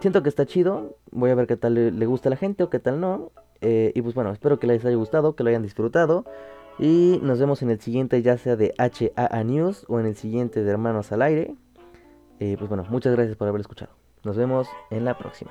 siento 0.00 0.22
que 0.22 0.28
está 0.28 0.46
chido, 0.46 0.96
voy 1.10 1.30
a 1.30 1.34
ver 1.34 1.46
qué 1.46 1.56
tal 1.56 1.74
le, 1.74 2.06
gusta 2.06 2.28
a 2.28 2.30
la 2.30 2.36
gente 2.36 2.62
o 2.64 2.70
qué 2.70 2.78
tal 2.78 3.00
no, 3.00 3.30
eh, 3.60 3.92
y 3.94 4.02
pues 4.02 4.14
bueno, 4.14 4.32
espero 4.32 4.58
que 4.58 4.66
les 4.66 4.84
haya 4.84 4.96
gustado, 4.96 5.36
que 5.36 5.44
lo 5.44 5.50
hayan 5.50 5.62
disfrutado. 5.62 6.24
Y 6.78 7.20
nos 7.22 7.38
vemos 7.38 7.60
en 7.62 7.70
el 7.70 7.80
siguiente, 7.80 8.22
ya 8.22 8.38
sea 8.38 8.56
de 8.56 8.74
HAA 8.78 9.44
News 9.44 9.84
o 9.88 10.00
en 10.00 10.06
el 10.06 10.16
siguiente 10.16 10.64
de 10.64 10.70
Hermanos 10.70 11.12
al 11.12 11.22
Aire. 11.22 11.54
Eh, 12.38 12.56
pues 12.58 12.70
bueno, 12.70 12.86
muchas 12.88 13.14
gracias 13.14 13.36
por 13.36 13.48
haber 13.48 13.60
escuchado. 13.60 13.92
Nos 14.24 14.36
vemos 14.36 14.66
en 14.90 15.04
la 15.04 15.18
próxima. 15.18 15.50